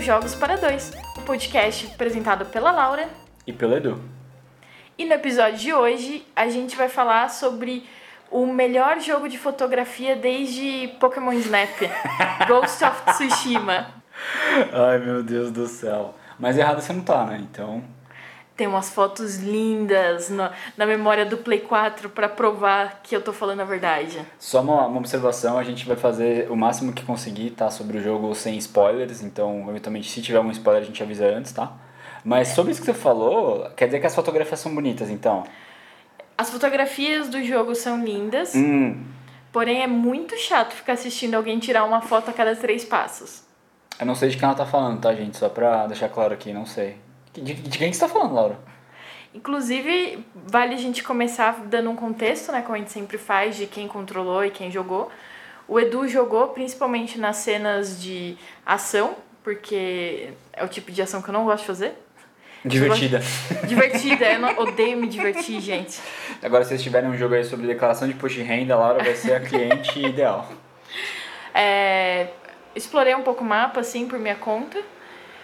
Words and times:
Jogos 0.00 0.34
para 0.34 0.56
Dois, 0.56 0.92
o 1.16 1.20
um 1.20 1.24
podcast 1.24 1.86
apresentado 1.86 2.46
pela 2.46 2.70
Laura 2.70 3.06
e 3.46 3.52
pelo 3.52 3.76
Edu. 3.76 4.00
E 4.96 5.04
no 5.04 5.12
episódio 5.12 5.58
de 5.58 5.74
hoje 5.74 6.26
a 6.34 6.48
gente 6.48 6.74
vai 6.74 6.88
falar 6.88 7.28
sobre 7.28 7.86
o 8.30 8.46
melhor 8.46 8.98
jogo 8.98 9.28
de 9.28 9.36
fotografia 9.36 10.16
desde 10.16 10.88
Pokémon 10.98 11.32
Snap, 11.32 11.68
Ghost 12.48 12.82
of 12.82 13.02
Tsushima. 13.12 13.88
Ai 14.72 14.98
meu 14.98 15.22
Deus 15.22 15.50
do 15.50 15.66
céu. 15.66 16.14
Mas 16.38 16.56
errado 16.56 16.80
você 16.80 16.92
não 16.94 17.02
tá, 17.02 17.26
né? 17.26 17.38
Então. 17.38 17.84
Tem 18.60 18.66
umas 18.66 18.90
fotos 18.90 19.38
lindas 19.38 20.28
na, 20.28 20.52
na 20.76 20.84
memória 20.84 21.24
do 21.24 21.38
Play 21.38 21.60
4 21.60 22.10
para 22.10 22.28
provar 22.28 23.00
que 23.02 23.16
eu 23.16 23.22
tô 23.22 23.32
falando 23.32 23.60
a 23.60 23.64
verdade. 23.64 24.20
Só 24.38 24.60
uma, 24.60 24.86
uma, 24.86 24.98
observação, 24.98 25.56
a 25.56 25.64
gente 25.64 25.86
vai 25.86 25.96
fazer 25.96 26.50
o 26.50 26.54
máximo 26.54 26.92
que 26.92 27.02
conseguir, 27.02 27.52
tá? 27.52 27.70
Sobre 27.70 27.96
o 27.96 28.02
jogo 28.02 28.34
sem 28.34 28.58
spoilers, 28.58 29.22
então 29.22 29.64
eventualmente 29.70 30.10
se 30.10 30.20
tiver 30.20 30.36
algum 30.36 30.50
spoiler 30.50 30.82
a 30.82 30.84
gente 30.84 31.02
avisa 31.02 31.24
antes, 31.24 31.52
tá? 31.52 31.72
Mas 32.22 32.50
é. 32.50 32.54
sobre 32.54 32.72
isso 32.72 32.82
que 32.82 32.86
você 32.86 32.92
falou, 32.92 33.66
quer 33.74 33.86
dizer 33.86 33.98
que 33.98 34.06
as 34.06 34.14
fotografias 34.14 34.60
são 34.60 34.74
bonitas, 34.74 35.08
então? 35.08 35.44
As 36.36 36.50
fotografias 36.50 37.30
do 37.30 37.42
jogo 37.42 37.74
são 37.74 38.04
lindas, 38.04 38.54
hum. 38.54 39.02
porém 39.50 39.80
é 39.80 39.86
muito 39.86 40.36
chato 40.36 40.74
ficar 40.74 40.92
assistindo 40.92 41.34
alguém 41.34 41.58
tirar 41.58 41.84
uma 41.84 42.02
foto 42.02 42.28
a 42.28 42.34
cada 42.34 42.54
três 42.54 42.84
passos. 42.84 43.42
Eu 43.98 44.04
não 44.04 44.14
sei 44.14 44.28
de 44.28 44.36
quem 44.36 44.44
ela 44.44 44.54
tá 44.54 44.66
falando, 44.66 45.00
tá, 45.00 45.14
gente? 45.14 45.38
Só 45.38 45.48
pra 45.48 45.86
deixar 45.86 46.10
claro 46.10 46.34
aqui, 46.34 46.52
não 46.52 46.66
sei. 46.66 46.98
De, 47.32 47.54
de 47.54 47.78
quem 47.78 47.92
você 47.92 48.04
está 48.04 48.08
falando, 48.08 48.34
Laura? 48.34 48.58
Inclusive, 49.32 50.24
vale 50.34 50.74
a 50.74 50.78
gente 50.78 51.04
começar 51.04 51.60
dando 51.66 51.90
um 51.90 51.96
contexto, 51.96 52.50
né, 52.50 52.62
como 52.62 52.74
a 52.74 52.78
gente 52.78 52.90
sempre 52.90 53.16
faz, 53.16 53.56
de 53.56 53.66
quem 53.66 53.86
controlou 53.86 54.44
e 54.44 54.50
quem 54.50 54.70
jogou. 54.70 55.10
O 55.68 55.78
Edu 55.78 56.08
jogou 56.08 56.48
principalmente 56.48 57.16
nas 57.16 57.36
cenas 57.36 58.02
de 58.02 58.36
ação, 58.66 59.16
porque 59.44 60.30
é 60.52 60.64
o 60.64 60.68
tipo 60.68 60.90
de 60.90 61.00
ação 61.00 61.22
que 61.22 61.28
eu 61.28 61.32
não 61.32 61.44
gosto 61.44 61.60
de 61.60 61.66
fazer. 61.66 61.94
Divertida. 62.64 63.22
Divertida, 63.66 64.32
eu 64.32 64.38
não, 64.40 64.58
odeio 64.58 64.96
me 64.98 65.06
divertir, 65.06 65.60
gente. 65.60 66.00
Agora, 66.42 66.64
se 66.64 66.70
vocês 66.70 66.82
tiverem 66.82 67.08
um 67.08 67.16
jogo 67.16 67.34
aí 67.34 67.44
sobre 67.44 67.66
declaração 67.66 68.06
de 68.06 68.14
imposto 68.14 68.38
de 68.38 68.44
renda, 68.44 68.74
a 68.74 68.78
Laura 68.78 69.02
vai 69.02 69.14
ser 69.14 69.34
a 69.34 69.40
cliente 69.40 69.96
ideal. 70.04 70.50
É, 71.54 72.28
explorei 72.74 73.14
um 73.14 73.22
pouco 73.22 73.42
o 73.42 73.46
mapa, 73.46 73.80
assim, 73.80 74.06
por 74.06 74.18
minha 74.18 74.34
conta. 74.34 74.78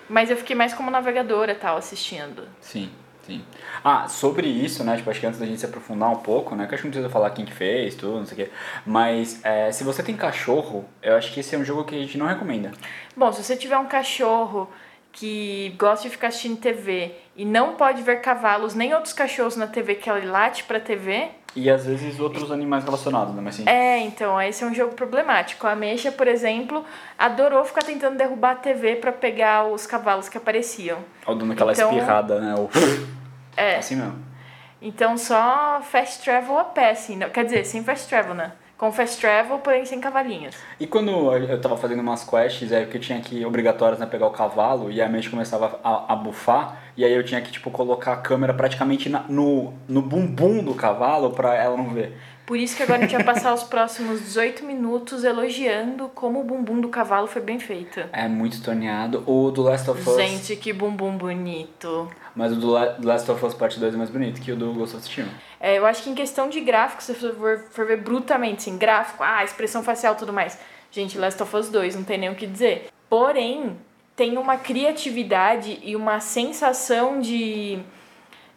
Mas 0.08 0.30
eu 0.30 0.36
fiquei 0.36 0.54
mais 0.56 0.72
como 0.72 0.90
navegadora 0.90 1.54
tal, 1.54 1.76
assistindo. 1.76 2.48
Sim, 2.60 2.90
sim. 3.26 3.44
Ah, 3.82 4.08
sobre 4.08 4.46
isso, 4.46 4.84
né? 4.84 4.96
Tipo, 4.96 5.10
acho 5.10 5.20
que 5.20 5.26
antes 5.26 5.40
da 5.40 5.46
gente 5.46 5.60
se 5.60 5.66
aprofundar 5.66 6.10
um 6.10 6.16
pouco, 6.16 6.54
né? 6.54 6.66
Que 6.66 6.74
acho 6.74 6.82
que 6.82 6.88
não 6.88 6.92
precisa 6.92 7.10
falar 7.10 7.30
quem 7.30 7.44
que 7.44 7.52
fez, 7.52 7.94
tudo, 7.94 8.18
não 8.18 8.26
sei 8.26 8.44
o 8.44 8.46
quê. 8.46 8.52
Mas 8.84 9.44
é, 9.44 9.70
se 9.72 9.84
você 9.84 10.02
tem 10.02 10.16
cachorro, 10.16 10.84
eu 11.02 11.16
acho 11.16 11.32
que 11.32 11.40
esse 11.40 11.54
é 11.54 11.58
um 11.58 11.64
jogo 11.64 11.84
que 11.84 11.94
a 11.94 11.98
gente 11.98 12.16
não 12.16 12.26
recomenda. 12.26 12.72
Bom, 13.16 13.32
se 13.32 13.42
você 13.42 13.56
tiver 13.56 13.78
um 13.78 13.86
cachorro 13.86 14.68
que 15.16 15.74
gosta 15.78 16.04
de 16.04 16.10
ficar 16.10 16.28
assistindo 16.28 16.60
TV 16.60 17.12
e 17.34 17.44
não 17.44 17.74
pode 17.74 18.02
ver 18.02 18.20
cavalos 18.20 18.74
nem 18.74 18.92
outros 18.92 19.14
cachorros 19.14 19.56
na 19.56 19.66
TV 19.66 19.94
que 19.94 20.10
ele 20.10 20.26
late 20.26 20.64
pra 20.64 20.78
TV. 20.78 21.30
E 21.56 21.70
às 21.70 21.86
vezes 21.86 22.20
outros 22.20 22.52
animais 22.52 22.84
relacionados, 22.84 23.34
né? 23.34 23.40
Mas 23.42 23.54
sim. 23.54 23.64
É, 23.66 23.98
então, 24.00 24.40
esse 24.40 24.62
é 24.62 24.66
um 24.66 24.74
jogo 24.74 24.94
problemático. 24.94 25.66
A 25.66 25.74
Mexa, 25.74 26.12
por 26.12 26.28
exemplo, 26.28 26.84
adorou 27.18 27.64
ficar 27.64 27.82
tentando 27.82 28.18
derrubar 28.18 28.52
a 28.52 28.56
TV 28.56 28.96
para 28.96 29.10
pegar 29.10 29.64
os 29.64 29.86
cavalos 29.86 30.28
que 30.28 30.36
apareciam. 30.36 30.98
Ou 31.26 31.34
dando 31.34 31.54
aquela 31.54 31.72
então, 31.72 31.90
espirrada, 31.90 32.38
né? 32.40 32.54
Ou... 32.56 32.70
É. 33.56 33.76
Assim 33.76 33.96
mesmo. 33.96 34.22
Então 34.82 35.16
só 35.16 35.80
fast 35.82 36.22
travel 36.22 36.58
a 36.58 36.64
pé, 36.64 36.90
assim. 36.90 37.18
Quer 37.32 37.44
dizer, 37.46 37.64
sem 37.64 37.82
fast 37.82 38.06
travel, 38.06 38.34
né? 38.34 38.52
Com 38.76 38.92
fast 38.92 39.18
travel, 39.18 39.58
porém 39.60 39.86
sem 39.86 39.98
cavalinhos. 40.00 40.54
E 40.78 40.86
quando 40.86 41.10
eu 41.32 41.58
tava 41.58 41.78
fazendo 41.78 42.00
umas 42.00 42.22
quests, 42.22 42.70
é 42.72 42.84
que 42.84 42.98
eu 42.98 43.00
tinha 43.00 43.18
que, 43.20 43.42
obrigatórias, 43.44 43.98
né, 43.98 44.04
pegar 44.04 44.26
o 44.26 44.30
cavalo, 44.30 44.90
e 44.90 45.00
a 45.00 45.08
mente 45.08 45.30
começava 45.30 45.80
a, 45.82 46.12
a 46.12 46.16
bufar, 46.16 46.78
e 46.94 47.02
aí 47.02 47.12
eu 47.12 47.24
tinha 47.24 47.40
que, 47.40 47.50
tipo, 47.50 47.70
colocar 47.70 48.12
a 48.12 48.16
câmera 48.16 48.52
praticamente 48.52 49.08
na, 49.08 49.24
no, 49.28 49.72
no 49.88 50.02
bumbum 50.02 50.62
do 50.62 50.74
cavalo 50.74 51.30
pra 51.30 51.54
ela 51.54 51.76
não 51.76 51.88
ver. 51.88 52.14
Por 52.46 52.56
isso 52.56 52.76
que 52.76 52.82
agora 52.84 53.00
a 53.00 53.02
gente 53.02 53.16
vai 53.16 53.24
passar 53.24 53.52
os 53.52 53.64
próximos 53.64 54.20
18 54.20 54.64
minutos 54.64 55.24
elogiando 55.24 56.08
como 56.14 56.40
o 56.40 56.44
bumbum 56.44 56.80
do 56.80 56.88
cavalo 56.88 57.26
foi 57.26 57.42
bem 57.42 57.58
feito. 57.58 58.00
É 58.12 58.28
muito 58.28 58.62
torneado. 58.62 59.24
O 59.26 59.50
do 59.50 59.62
Last 59.62 59.90
of 59.90 60.08
Us... 60.08 60.16
Gente, 60.16 60.54
que 60.54 60.72
bumbum 60.72 61.16
bonito. 61.16 62.08
Mas 62.36 62.52
o 62.52 62.56
do 62.56 62.70
Last 62.70 63.28
of 63.30 63.44
Us 63.44 63.52
Part 63.52 63.80
2 63.80 63.94
é 63.94 63.96
mais 63.96 64.10
bonito 64.10 64.40
que 64.40 64.52
o 64.52 64.56
do 64.56 64.72
Ghost 64.72 64.94
of 64.94 65.04
Tsushima. 65.04 65.30
É, 65.58 65.76
eu 65.76 65.84
acho 65.84 66.04
que 66.04 66.10
em 66.10 66.14
questão 66.14 66.48
de 66.48 66.60
gráfico, 66.60 67.02
se 67.02 67.14
você 67.14 67.32
for, 67.32 67.64
for 67.70 67.84
ver 67.84 67.96
brutamente, 67.96 68.68
assim, 68.68 68.78
gráfico, 68.78 69.24
ah, 69.24 69.42
expressão 69.42 69.82
facial 69.82 70.14
e 70.14 70.16
tudo 70.18 70.32
mais. 70.32 70.56
Gente, 70.92 71.18
Last 71.18 71.42
of 71.42 71.56
Us 71.56 71.68
2, 71.68 71.96
não 71.96 72.04
tem 72.04 72.16
nem 72.16 72.30
o 72.30 72.36
que 72.36 72.46
dizer. 72.46 72.88
Porém, 73.08 73.76
tem 74.14 74.38
uma 74.38 74.56
criatividade 74.56 75.80
e 75.82 75.96
uma 75.96 76.20
sensação 76.20 77.20
de 77.20 77.80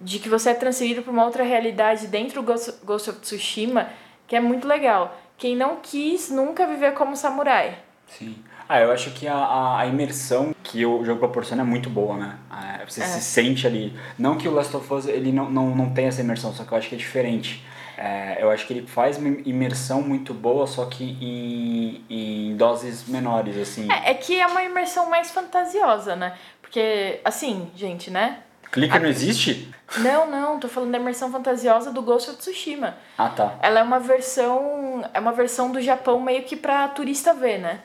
de 0.01 0.19
que 0.19 0.29
você 0.29 0.51
é 0.51 0.53
transferido 0.53 1.01
para 1.01 1.11
uma 1.11 1.25
outra 1.25 1.43
realidade 1.43 2.07
dentro 2.07 2.41
do 2.41 2.45
Ghost, 2.45 3.09
of 3.09 3.19
Tsushima, 3.19 3.89
que 4.27 4.35
é 4.35 4.39
muito 4.39 4.67
legal. 4.67 5.17
Quem 5.37 5.55
não 5.55 5.77
quis 5.77 6.29
nunca 6.29 6.65
viver 6.67 6.93
como 6.93 7.15
samurai. 7.15 7.77
Sim. 8.07 8.35
Ah, 8.67 8.79
eu 8.79 8.91
acho 8.91 9.11
que 9.11 9.27
a, 9.27 9.79
a 9.79 9.87
imersão 9.87 10.53
que 10.63 10.85
o 10.85 11.03
jogo 11.03 11.19
proporciona 11.19 11.63
é 11.63 11.65
muito 11.65 11.89
boa, 11.89 12.15
né? 12.17 12.37
É, 12.79 12.85
você 12.85 13.01
é. 13.01 13.05
se 13.05 13.21
sente 13.21 13.65
ali. 13.65 13.97
Não 14.17 14.37
que 14.37 14.47
o 14.47 14.53
Last 14.53 14.75
of 14.75 14.93
Us 14.93 15.07
ele 15.07 15.31
não, 15.31 15.49
não, 15.49 15.75
não 15.75 15.89
tem 15.89 16.05
essa 16.05 16.21
imersão, 16.21 16.53
só 16.53 16.63
que 16.63 16.71
eu 16.71 16.77
acho 16.77 16.89
que 16.89 16.95
é 16.95 16.97
diferente. 16.97 17.65
É, 17.97 18.37
eu 18.39 18.49
acho 18.49 18.65
que 18.65 18.73
ele 18.73 18.87
faz 18.87 19.17
uma 19.17 19.27
imersão 19.43 20.01
muito 20.01 20.33
boa, 20.33 20.65
só 20.67 20.85
que 20.85 21.03
em, 21.03 22.05
em 22.09 22.55
doses 22.55 23.07
menores, 23.07 23.57
assim. 23.57 23.91
É, 23.91 24.11
é 24.11 24.13
que 24.13 24.39
é 24.39 24.45
uma 24.45 24.63
imersão 24.63 25.09
mais 25.09 25.31
fantasiosa, 25.31 26.15
né? 26.15 26.33
Porque, 26.61 27.19
assim, 27.25 27.69
gente, 27.75 28.11
né? 28.11 28.43
Clicker 28.71 29.01
não 29.01 29.09
existe? 29.09 29.73
Não, 29.97 30.29
não, 30.29 30.59
tô 30.59 30.67
falando 30.67 30.91
da 30.91 30.99
imersão 30.99 31.31
fantasiosa 31.31 31.91
do 31.91 32.01
Ghost 32.01 32.29
of 32.29 32.39
Tsushima. 32.39 32.95
Ah, 33.17 33.29
tá. 33.29 33.55
Ela 33.61 33.79
é 33.79 33.83
uma 33.83 33.99
versão, 33.99 35.03
é 35.13 35.19
uma 35.19 35.31
versão 35.31 35.71
do 35.71 35.81
Japão 35.81 36.19
meio 36.19 36.43
que 36.43 36.55
pra 36.55 36.87
turista 36.89 37.33
ver, 37.33 37.57
né? 37.57 37.79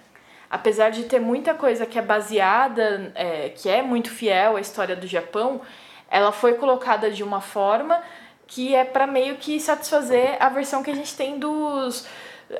Apesar 0.50 0.90
de 0.90 1.04
ter 1.04 1.18
muita 1.18 1.54
coisa 1.54 1.86
que 1.86 1.98
é 1.98 2.02
baseada, 2.02 3.10
é, 3.14 3.48
que 3.48 3.68
é 3.68 3.82
muito 3.82 4.10
fiel 4.10 4.56
à 4.56 4.60
história 4.60 4.94
do 4.94 5.06
Japão, 5.06 5.62
ela 6.10 6.30
foi 6.30 6.54
colocada 6.54 7.10
de 7.10 7.22
uma 7.22 7.40
forma 7.40 8.00
que 8.46 8.74
é 8.74 8.84
para 8.84 9.06
meio 9.06 9.36
que 9.36 9.58
satisfazer 9.58 10.36
a 10.38 10.48
versão 10.50 10.82
que 10.82 10.90
a 10.90 10.94
gente 10.94 11.16
tem 11.16 11.38
dos 11.38 12.06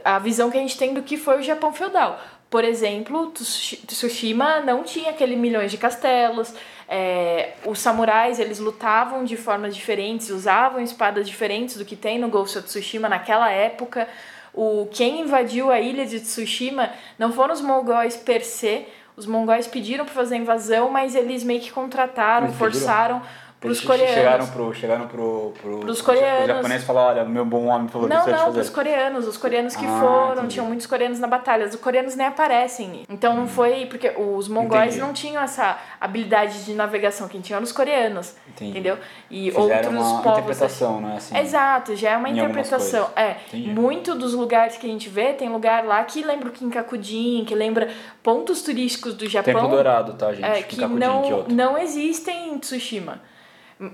a 0.02 0.18
visão 0.18 0.50
que 0.50 0.56
a 0.56 0.60
gente 0.60 0.78
tem 0.78 0.94
do 0.94 1.02
que 1.02 1.16
foi 1.16 1.38
o 1.38 1.42
Japão 1.42 1.72
feudal. 1.72 2.18
Por 2.54 2.62
exemplo, 2.62 3.32
Tsushima 3.32 4.60
não 4.60 4.84
tinha 4.84 5.10
aquele 5.10 5.34
milhões 5.34 5.72
de 5.72 5.76
castelos, 5.76 6.54
é, 6.88 7.54
os 7.66 7.80
samurais 7.80 8.38
eles 8.38 8.60
lutavam 8.60 9.24
de 9.24 9.36
formas 9.36 9.74
diferentes, 9.74 10.30
usavam 10.30 10.80
espadas 10.80 11.26
diferentes 11.26 11.76
do 11.76 11.84
que 11.84 11.96
tem 11.96 12.16
no 12.16 12.28
Ghost 12.28 12.56
of 12.56 12.68
Tsushima 12.68 13.08
naquela 13.08 13.50
época. 13.50 14.06
O 14.52 14.86
quem 14.92 15.22
invadiu 15.22 15.68
a 15.68 15.80
ilha 15.80 16.06
de 16.06 16.20
Tsushima 16.20 16.92
não 17.18 17.32
foram 17.32 17.52
os 17.52 17.60
mongóis 17.60 18.16
per 18.16 18.44
se. 18.44 18.86
Os 19.16 19.26
mongóis 19.26 19.66
pediram 19.66 20.04
para 20.04 20.14
fazer 20.14 20.36
a 20.36 20.38
invasão, 20.38 20.88
mas 20.90 21.16
eles 21.16 21.42
meio 21.42 21.60
que 21.60 21.72
contrataram, 21.72 22.52
forçaram. 22.52 23.18
Pediram 23.18 23.43
Pros 23.64 23.80
coreanos. 23.80 24.14
Chegaram 24.14 24.46
pro, 24.46 24.74
chegaram 24.74 25.08
pro, 25.08 25.52
pro, 25.60 25.80
pros 25.80 26.02
coreanos. 26.02 26.40
Os 26.42 26.46
japoneses 26.46 26.86
falaram, 26.86 27.08
olha, 27.08 27.24
meu 27.24 27.46
bom 27.46 27.64
homem 27.64 27.88
falou 27.88 28.06
Não, 28.06 28.26
não, 28.26 28.52
pros 28.52 28.68
coreanos. 28.68 29.26
Os 29.26 29.38
coreanos 29.38 29.74
que 29.74 29.86
ah, 29.86 30.00
foram, 30.00 30.32
entendi. 30.32 30.48
tinham 30.48 30.66
muitos 30.66 30.86
coreanos 30.86 31.18
na 31.18 31.26
batalha. 31.26 31.66
Os 31.66 31.74
coreanos 31.76 32.14
nem 32.14 32.26
aparecem. 32.26 33.04
Então 33.08 33.32
hum. 33.32 33.36
não 33.36 33.48
foi, 33.48 33.86
porque 33.86 34.12
os 34.18 34.48
mongóis 34.48 34.88
entendi. 34.88 35.00
não 35.00 35.12
tinham 35.14 35.42
essa 35.42 35.78
habilidade 35.98 36.64
de 36.66 36.74
navegação, 36.74 37.26
quem 37.26 37.40
tinha 37.40 37.56
eram 37.56 37.64
os 37.64 37.72
coreanos. 37.72 38.34
Entendi. 38.48 38.72
Entendeu? 38.72 38.98
E 39.30 39.50
Fizeram 39.50 39.62
outros 39.62 39.94
uma 39.94 40.22
povos. 40.22 40.38
interpretação, 40.38 41.00
não 41.00 41.10
é 41.10 41.16
assim? 41.16 41.38
Exato, 41.38 41.96
já 41.96 42.10
é 42.10 42.16
uma 42.18 42.28
interpretação. 42.28 43.08
É, 43.16 43.36
muito 43.54 44.14
dos 44.14 44.34
lugares 44.34 44.76
que 44.76 44.86
a 44.86 44.90
gente 44.90 45.08
vê, 45.08 45.32
tem 45.32 45.48
lugar 45.48 45.84
lá 45.84 46.04
que 46.04 46.22
lembra 46.22 46.50
o 46.50 46.52
Kinkakudin, 46.52 47.44
que 47.46 47.54
lembra 47.54 47.88
pontos 48.22 48.60
turísticos 48.60 49.14
do 49.14 49.26
Japão. 49.26 49.54
Tempo 49.54 49.68
Dourado, 49.68 50.12
tá, 50.14 50.34
gente? 50.34 50.44
É, 50.44 50.62
que 50.62 50.76
não, 50.80 51.44
não 51.48 51.78
existem 51.78 52.52
em 52.52 52.58
Tsushima. 52.58 53.20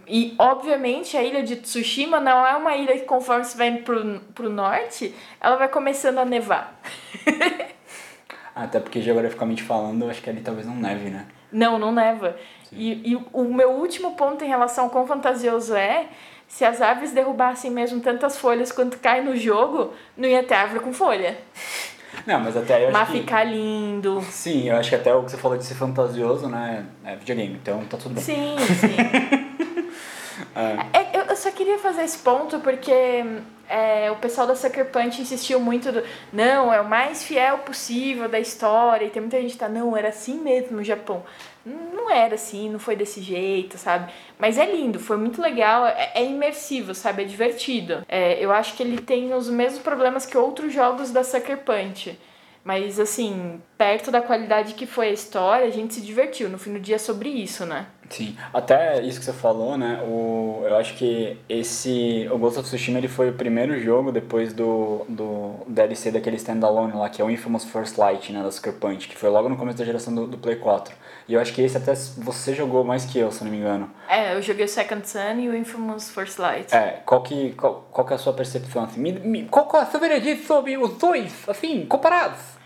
E, 0.07 0.35
obviamente, 0.39 1.17
a 1.17 1.23
ilha 1.23 1.43
de 1.43 1.57
Tsushima 1.57 2.21
não 2.21 2.47
é 2.47 2.55
uma 2.55 2.77
ilha 2.77 2.95
que, 2.95 3.05
conforme 3.05 3.45
você 3.45 3.57
vai 3.57 3.73
pro, 3.79 4.21
pro 4.35 4.51
norte, 4.51 5.15
ela 5.41 5.57
vai 5.57 5.69
começando 5.69 6.19
a 6.19 6.25
nevar. 6.25 6.81
Até 8.55 8.79
porque, 8.79 9.01
geograficamente 9.01 9.63
falando, 9.63 10.05
eu 10.05 10.11
acho 10.11 10.21
que 10.23 10.29
ali 10.29 10.41
talvez 10.41 10.67
não 10.67 10.75
neve, 10.75 11.09
né? 11.09 11.27
Não, 11.51 11.79
não 11.79 11.93
neva. 11.93 12.37
E, 12.71 13.13
e 13.13 13.17
o 13.33 13.45
meu 13.45 13.71
último 13.71 14.15
ponto 14.15 14.45
em 14.45 14.49
relação 14.49 14.85
ao 14.85 14.91
quão 14.91 15.07
fantasioso 15.07 15.75
é, 15.75 16.09
se 16.47 16.65
as 16.65 16.83
árvores 16.83 17.13
derrubassem 17.13 17.71
mesmo 17.71 18.01
tantas 18.01 18.37
folhas 18.37 18.71
quanto 18.71 18.99
cai 18.99 19.23
no 19.23 19.37
jogo, 19.37 19.93
não 20.17 20.29
ia 20.29 20.43
ter 20.43 20.55
árvore 20.55 20.81
com 20.81 20.93
folha. 20.93 21.39
Não, 22.27 22.41
mas 22.41 22.57
até 22.57 22.75
aí 22.75 22.83
eu 22.83 22.89
acho 22.89 22.99
mas 22.99 23.09
que... 23.09 23.19
ficar 23.19 23.45
lindo. 23.45 24.21
Sim, 24.23 24.69
eu 24.69 24.77
acho 24.77 24.91
que 24.91 24.97
até 24.97 25.15
o 25.15 25.23
que 25.23 25.31
você 25.31 25.37
falou 25.37 25.57
de 25.57 25.65
ser 25.65 25.75
fantasioso, 25.75 26.49
né, 26.49 26.85
é 27.05 27.15
videogame, 27.15 27.55
então 27.55 27.83
tá 27.85 27.97
tudo 27.97 28.17
bem. 28.17 28.23
Sim, 28.23 28.57
sim. 28.59 29.47
É. 30.55 30.99
é. 30.99 31.31
eu, 31.31 31.37
só 31.37 31.51
queria 31.51 31.79
fazer 31.79 32.03
esse 32.03 32.19
ponto 32.19 32.59
porque 32.61 32.93
é, 33.69 34.11
o 34.11 34.17
pessoal 34.17 34.47
da 34.47 34.57
Sucker 34.57 34.87
Punch 34.87 35.23
insistiu 35.23 35.61
muito 35.61 35.93
do, 35.93 36.03
não, 36.33 36.73
é 36.73 36.81
o 36.81 36.89
mais 36.89 37.23
fiel 37.23 37.59
possível 37.59 38.29
da 38.29 38.39
história, 38.39 39.07
e 39.07 39.11
tem 39.11 39.23
muita 39.23 39.41
gente 39.41 39.53
que 39.53 39.59
tá, 39.59 39.69
não, 39.69 39.97
era 39.97 40.09
assim 40.09 40.41
mesmo 40.41 40.77
no 40.77 40.85
Japão. 40.85 41.25
não 41.65 42.11
era 42.11 42.35
assim, 42.35 42.69
não 42.69 42.79
foi 42.79 42.97
desse 42.97 43.21
jeito, 43.21 43.79
sabe? 43.79 44.13
Mas 44.39 44.59
é 44.59 44.67
lindo, 44.67 44.99
foi 44.99 45.17
muito 45.17 45.41
legal, 45.41 45.87
é, 45.87 46.11
é 46.15 46.25
imersivo, 46.25 46.95
sabe? 46.95 47.23
É 47.23 47.25
divertido. 47.25 48.05
É, 48.09 48.45
eu 48.45 48.51
acho 48.51 48.75
que 48.75 48.83
ele 48.83 49.01
tem 49.01 49.33
os 49.33 49.49
mesmos 49.49 49.81
problemas 49.81 50.27
que 50.27 50.37
outros 50.37 50.73
jogos 50.73 51.11
da 51.13 51.23
Sucker 51.23 51.59
Punch. 51.59 52.19
Mas, 52.63 53.01
assim, 53.01 53.61
perto 53.79 54.11
da 54.11 54.21
qualidade 54.21 54.75
que 54.75 54.85
foi 54.85 55.09
a 55.09 55.13
história, 55.13 55.67
a 55.67 55.71
gente 55.71 55.95
se 55.95 56.01
divertiu. 56.01 56.49
No 56.49 56.59
fim 56.59 56.75
do 56.75 56.81
dia 56.81 56.97
é 56.97 56.99
sobre 56.99 57.29
isso, 57.31 57.65
né? 57.65 57.87
Sim, 58.11 58.37
até 58.53 59.01
isso 59.03 59.21
que 59.21 59.25
você 59.25 59.33
falou, 59.33 59.79
né? 59.79 60.03
O, 60.03 60.65
eu 60.65 60.77
acho 60.77 60.95
que 60.95 61.39
esse. 61.49 62.29
O 62.33 62.39
Ghost 62.39 62.59
of 62.59 62.69
Tsushima 62.69 62.99
ele 62.99 63.07
foi 63.07 63.31
o 63.31 63.33
primeiro 63.33 63.81
jogo 63.81 64.11
depois 64.11 64.53
do, 64.53 65.07
do 65.09 65.55
DLC 65.69 66.11
daquele 66.11 66.35
standalone 66.35 66.93
lá, 66.93 67.09
que 67.09 67.23
é 67.23 67.25
o 67.25 67.31
Infamous 67.31 67.65
First 67.65 67.97
Light, 67.97 68.33
né? 68.33 68.43
Da 68.43 68.51
Sucker 68.51 68.73
Punch, 68.73 69.07
que 69.07 69.17
foi 69.17 69.31
logo 69.31 69.49
no 69.49 69.57
começo 69.57 69.79
da 69.79 69.85
geração 69.85 70.13
do, 70.13 70.27
do 70.27 70.37
Play 70.37 70.57
4. 70.57 70.93
E 71.29 71.35
eu 71.35 71.41
acho 71.41 71.53
que 71.53 71.63
esse 71.63 71.77
até 71.77 71.95
você 71.95 72.53
jogou 72.53 72.83
mais 72.83 73.05
que 73.05 73.17
eu, 73.17 73.31
se 73.31 73.45
não 73.45 73.51
me 73.53 73.59
engano. 73.59 73.89
É, 74.09 74.35
eu 74.35 74.43
joguei 74.43 74.65
o 74.65 74.69
Second 74.69 75.09
Sun 75.09 75.39
e 75.39 75.49
o 75.49 75.57
Infamous 75.57 76.11
First 76.11 76.41
Light. 76.41 76.75
É, 76.75 77.01
qual 77.07 77.23
que, 77.23 77.53
qual, 77.53 77.87
qual 77.93 78.05
que 78.05 78.13
é 78.13 78.17
a 78.17 78.19
sua 78.19 78.33
percepção? 78.33 78.83
Assim, 78.83 79.01
me, 79.01 79.13
me, 79.13 79.45
qual 79.45 79.69
que 79.69 79.77
é 79.77 79.81
a 79.81 79.87
sua 79.87 80.01
veredito 80.01 80.45
sobre 80.45 80.77
os 80.77 80.99
dois, 80.99 81.49
assim, 81.49 81.87
comparados? 81.87 82.60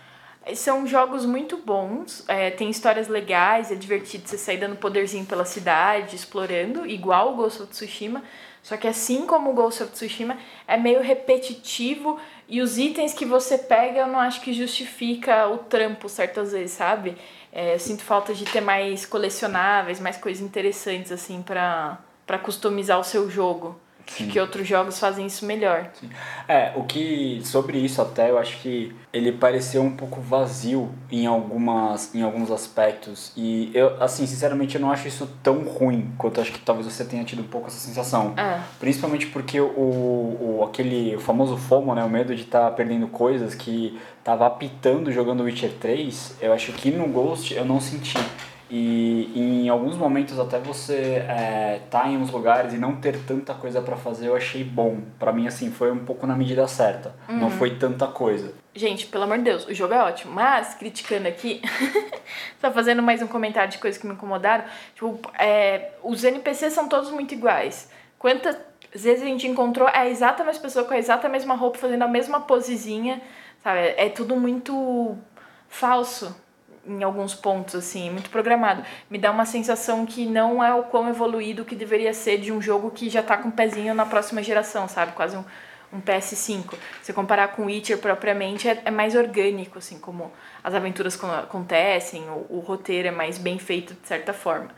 São 0.54 0.86
jogos 0.86 1.24
muito 1.24 1.56
bons, 1.56 2.22
é, 2.28 2.50
tem 2.50 2.68
histórias 2.68 3.08
legais, 3.08 3.72
é 3.72 3.74
divertido 3.74 4.28
você 4.28 4.36
sair 4.36 4.58
dando 4.58 4.76
poderzinho 4.76 5.24
pela 5.24 5.44
cidade, 5.44 6.16
explorando, 6.16 6.86
igual 6.86 7.32
o 7.32 7.36
Ghost 7.36 7.62
of 7.62 7.72
Tsushima. 7.72 8.22
Só 8.62 8.76
que 8.76 8.88
assim 8.88 9.26
como 9.26 9.50
o 9.50 9.54
Ghost 9.54 9.82
of 9.82 9.92
Tsushima, 9.92 10.38
é 10.66 10.76
meio 10.76 11.02
repetitivo 11.02 12.18
e 12.48 12.60
os 12.60 12.78
itens 12.78 13.12
que 13.14 13.24
você 13.24 13.58
pega 13.58 14.00
eu 14.00 14.06
não 14.06 14.18
acho 14.18 14.40
que 14.40 14.52
justifica 14.52 15.48
o 15.48 15.58
trampo 15.58 16.08
certas 16.08 16.52
vezes, 16.52 16.72
sabe? 16.72 17.16
É, 17.52 17.74
eu 17.74 17.78
sinto 17.78 18.02
falta 18.02 18.34
de 18.34 18.44
ter 18.44 18.60
mais 18.60 19.06
colecionáveis, 19.06 20.00
mais 20.00 20.16
coisas 20.16 20.42
interessantes 20.42 21.12
assim 21.12 21.42
para 21.42 21.98
customizar 22.42 22.98
o 22.98 23.04
seu 23.04 23.30
jogo. 23.30 23.78
Sim. 24.06 24.28
que 24.28 24.38
outros 24.38 24.66
jogos 24.66 24.98
fazem 24.98 25.26
isso 25.26 25.44
melhor. 25.44 25.90
Sim. 25.94 26.10
É, 26.46 26.72
o 26.76 26.84
que 26.84 27.40
sobre 27.44 27.78
isso 27.78 28.00
até 28.00 28.30
eu 28.30 28.38
acho 28.38 28.58
que 28.58 28.94
ele 29.12 29.32
pareceu 29.32 29.82
um 29.82 29.94
pouco 29.94 30.20
vazio 30.20 30.92
em 31.10 31.26
algumas 31.26 32.14
em 32.14 32.22
alguns 32.22 32.50
aspectos 32.50 33.32
e 33.36 33.70
eu 33.74 34.02
assim, 34.02 34.26
sinceramente 34.26 34.74
eu 34.74 34.80
não 34.80 34.90
acho 34.90 35.08
isso 35.08 35.28
tão 35.42 35.62
ruim 35.64 36.12
quanto 36.18 36.40
acho 36.40 36.52
que 36.52 36.58
talvez 36.58 36.86
você 36.86 37.04
tenha 37.04 37.24
tido 37.24 37.42
um 37.42 37.46
pouco 37.46 37.68
essa 37.68 37.78
sensação. 37.78 38.34
É. 38.36 38.60
Principalmente 38.78 39.26
porque 39.26 39.60
o, 39.60 39.64
o 39.66 40.64
aquele 40.68 41.18
famoso 41.18 41.56
FOMO, 41.56 41.94
né, 41.94 42.04
o 42.04 42.10
medo 42.10 42.34
de 42.34 42.42
estar 42.42 42.66
tá 42.66 42.70
perdendo 42.70 43.08
coisas 43.08 43.54
que 43.54 43.98
tava 44.22 44.46
apitando 44.46 45.12
jogando 45.12 45.44
Witcher 45.44 45.72
3, 45.80 46.36
eu 46.40 46.52
acho 46.52 46.72
que 46.72 46.90
no 46.90 47.08
Ghost 47.08 47.54
eu 47.54 47.64
não 47.64 47.80
senti. 47.80 48.18
E 48.70 49.30
em 49.36 49.68
alguns 49.68 49.96
momentos 49.96 50.38
até 50.38 50.58
você 50.58 51.24
é, 51.28 51.80
tá 51.90 52.08
em 52.08 52.16
uns 52.16 52.30
lugares 52.30 52.72
e 52.72 52.78
não 52.78 52.96
ter 52.96 53.18
tanta 53.24 53.52
coisa 53.54 53.82
para 53.82 53.96
fazer 53.96 54.28
eu 54.28 54.36
achei 54.36 54.64
bom. 54.64 55.00
para 55.18 55.32
mim, 55.32 55.46
assim, 55.46 55.70
foi 55.70 55.92
um 55.92 56.04
pouco 56.04 56.26
na 56.26 56.34
medida 56.34 56.66
certa. 56.66 57.14
Uhum. 57.28 57.38
Não 57.38 57.50
foi 57.50 57.76
tanta 57.76 58.06
coisa. 58.06 58.54
Gente, 58.74 59.06
pelo 59.06 59.24
amor 59.24 59.38
de 59.38 59.44
Deus, 59.44 59.66
o 59.66 59.74
jogo 59.74 59.94
é 59.94 60.02
ótimo. 60.02 60.32
Mas, 60.32 60.74
criticando 60.74 61.28
aqui, 61.28 61.60
só 62.60 62.72
fazendo 62.72 63.02
mais 63.02 63.20
um 63.22 63.26
comentário 63.26 63.70
de 63.70 63.78
coisas 63.78 64.00
que 64.00 64.06
me 64.06 64.14
incomodaram. 64.14 64.64
Tipo, 64.94 65.20
é, 65.38 65.92
os 66.02 66.24
NPCs 66.24 66.72
são 66.72 66.88
todos 66.88 67.10
muito 67.10 67.34
iguais. 67.34 67.90
Quantas 68.18 68.56
vezes 68.92 69.22
a 69.22 69.26
gente 69.26 69.46
encontrou 69.46 69.88
a 69.92 70.08
exata 70.08 70.42
mesma 70.42 70.62
pessoa 70.62 70.84
com 70.84 70.94
a 70.94 70.98
exata 70.98 71.28
mesma 71.28 71.54
roupa, 71.54 71.78
fazendo 71.78 72.02
a 72.02 72.08
mesma 72.08 72.40
posezinha, 72.40 73.20
sabe? 73.62 73.94
É 73.96 74.08
tudo 74.08 74.36
muito 74.36 75.16
falso 75.68 76.34
em 76.86 77.02
alguns 77.02 77.34
pontos, 77.34 77.74
assim, 77.74 78.10
muito 78.10 78.30
programado. 78.30 78.84
Me 79.10 79.18
dá 79.18 79.30
uma 79.30 79.44
sensação 79.44 80.04
que 80.04 80.26
não 80.26 80.62
é 80.62 80.74
o 80.74 80.84
quão 80.84 81.08
evoluído 81.08 81.64
que 81.64 81.74
deveria 81.74 82.12
ser 82.12 82.38
de 82.38 82.52
um 82.52 82.60
jogo 82.60 82.90
que 82.90 83.08
já 83.08 83.22
tá 83.22 83.36
com 83.36 83.48
o 83.48 83.48
um 83.48 83.54
pezinho 83.54 83.94
na 83.94 84.06
próxima 84.06 84.42
geração, 84.42 84.88
sabe? 84.88 85.12
Quase 85.12 85.36
um, 85.36 85.44
um 85.92 86.00
PS5. 86.00 86.74
Se 87.02 87.12
comparar 87.12 87.48
com 87.48 87.66
Witcher 87.66 87.98
propriamente, 87.98 88.68
é, 88.68 88.82
é 88.84 88.90
mais 88.90 89.14
orgânico, 89.14 89.78
assim, 89.78 89.98
como 89.98 90.32
as 90.62 90.74
aventuras 90.74 91.18
acontecem, 91.22 92.22
o, 92.28 92.46
o 92.50 92.58
roteiro 92.60 93.08
é 93.08 93.12
mais 93.12 93.38
bem 93.38 93.58
feito 93.58 93.94
de 93.94 94.06
certa 94.06 94.32
forma. 94.32 94.70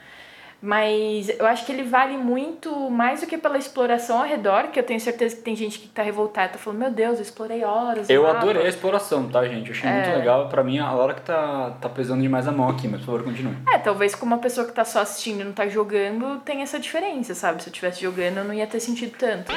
Mas 0.61 1.29
eu 1.29 1.47
acho 1.47 1.67
que 1.67 1.73
ele 1.73 1.82
vale 1.82 2.17
muito 2.17 2.91
mais 2.91 3.20
do 3.20 3.26
que 3.26 3.37
pela 3.37 3.58
exploração 3.58 4.19
ao 4.19 4.25
redor, 4.25 4.69
que 4.69 4.79
eu 4.79 4.82
tenho 4.82 4.99
certeza 4.99 5.37
que 5.37 5.43
tem 5.43 5.55
gente 5.55 5.79
que 5.79 5.88
tá 5.88 6.03
revoltada, 6.03 6.55
tá 6.55 6.58
falando, 6.58 6.81
meu 6.81 6.91
Deus, 6.91 7.17
eu 7.17 7.23
explorei 7.23 7.64
horas. 7.64 8.08
Eu 8.08 8.26
adorei 8.26 8.64
a 8.64 8.69
exploração, 8.69 9.29
tá, 9.29 9.47
gente? 9.47 9.70
Eu 9.70 9.76
achei 9.76 9.88
é... 9.88 9.93
muito 9.93 10.19
legal. 10.19 10.49
Pra 10.49 10.64
mim, 10.64 10.79
a 10.79 10.93
hora 10.93 11.14
que 11.14 11.23
tá, 11.23 11.76
tá 11.81 11.88
pesando 11.88 12.23
demais 12.23 12.49
a 12.49 12.53
mão 12.53 12.69
aqui, 12.69 12.88
mas 12.88 13.00
por 13.00 13.06
favor, 13.06 13.25
continue. 13.25 13.56
É, 13.73 13.79
talvez 13.79 14.14
como 14.14 14.35
uma 14.35 14.41
pessoa 14.41 14.67
que 14.67 14.73
tá 14.73 14.85
só 14.85 15.00
assistindo 15.00 15.41
e 15.41 15.44
não 15.44 15.53
tá 15.53 15.69
jogando, 15.69 16.41
tem 16.41 16.62
essa 16.62 16.79
diferença, 16.79 17.35
sabe? 17.35 17.62
Se 17.62 17.69
eu 17.69 17.73
tivesse 17.73 18.00
jogando, 18.00 18.38
eu 18.38 18.44
não 18.44 18.55
ia 18.55 18.67
ter 18.67 18.81
sentido 18.81 19.17
tanto. 19.19 19.52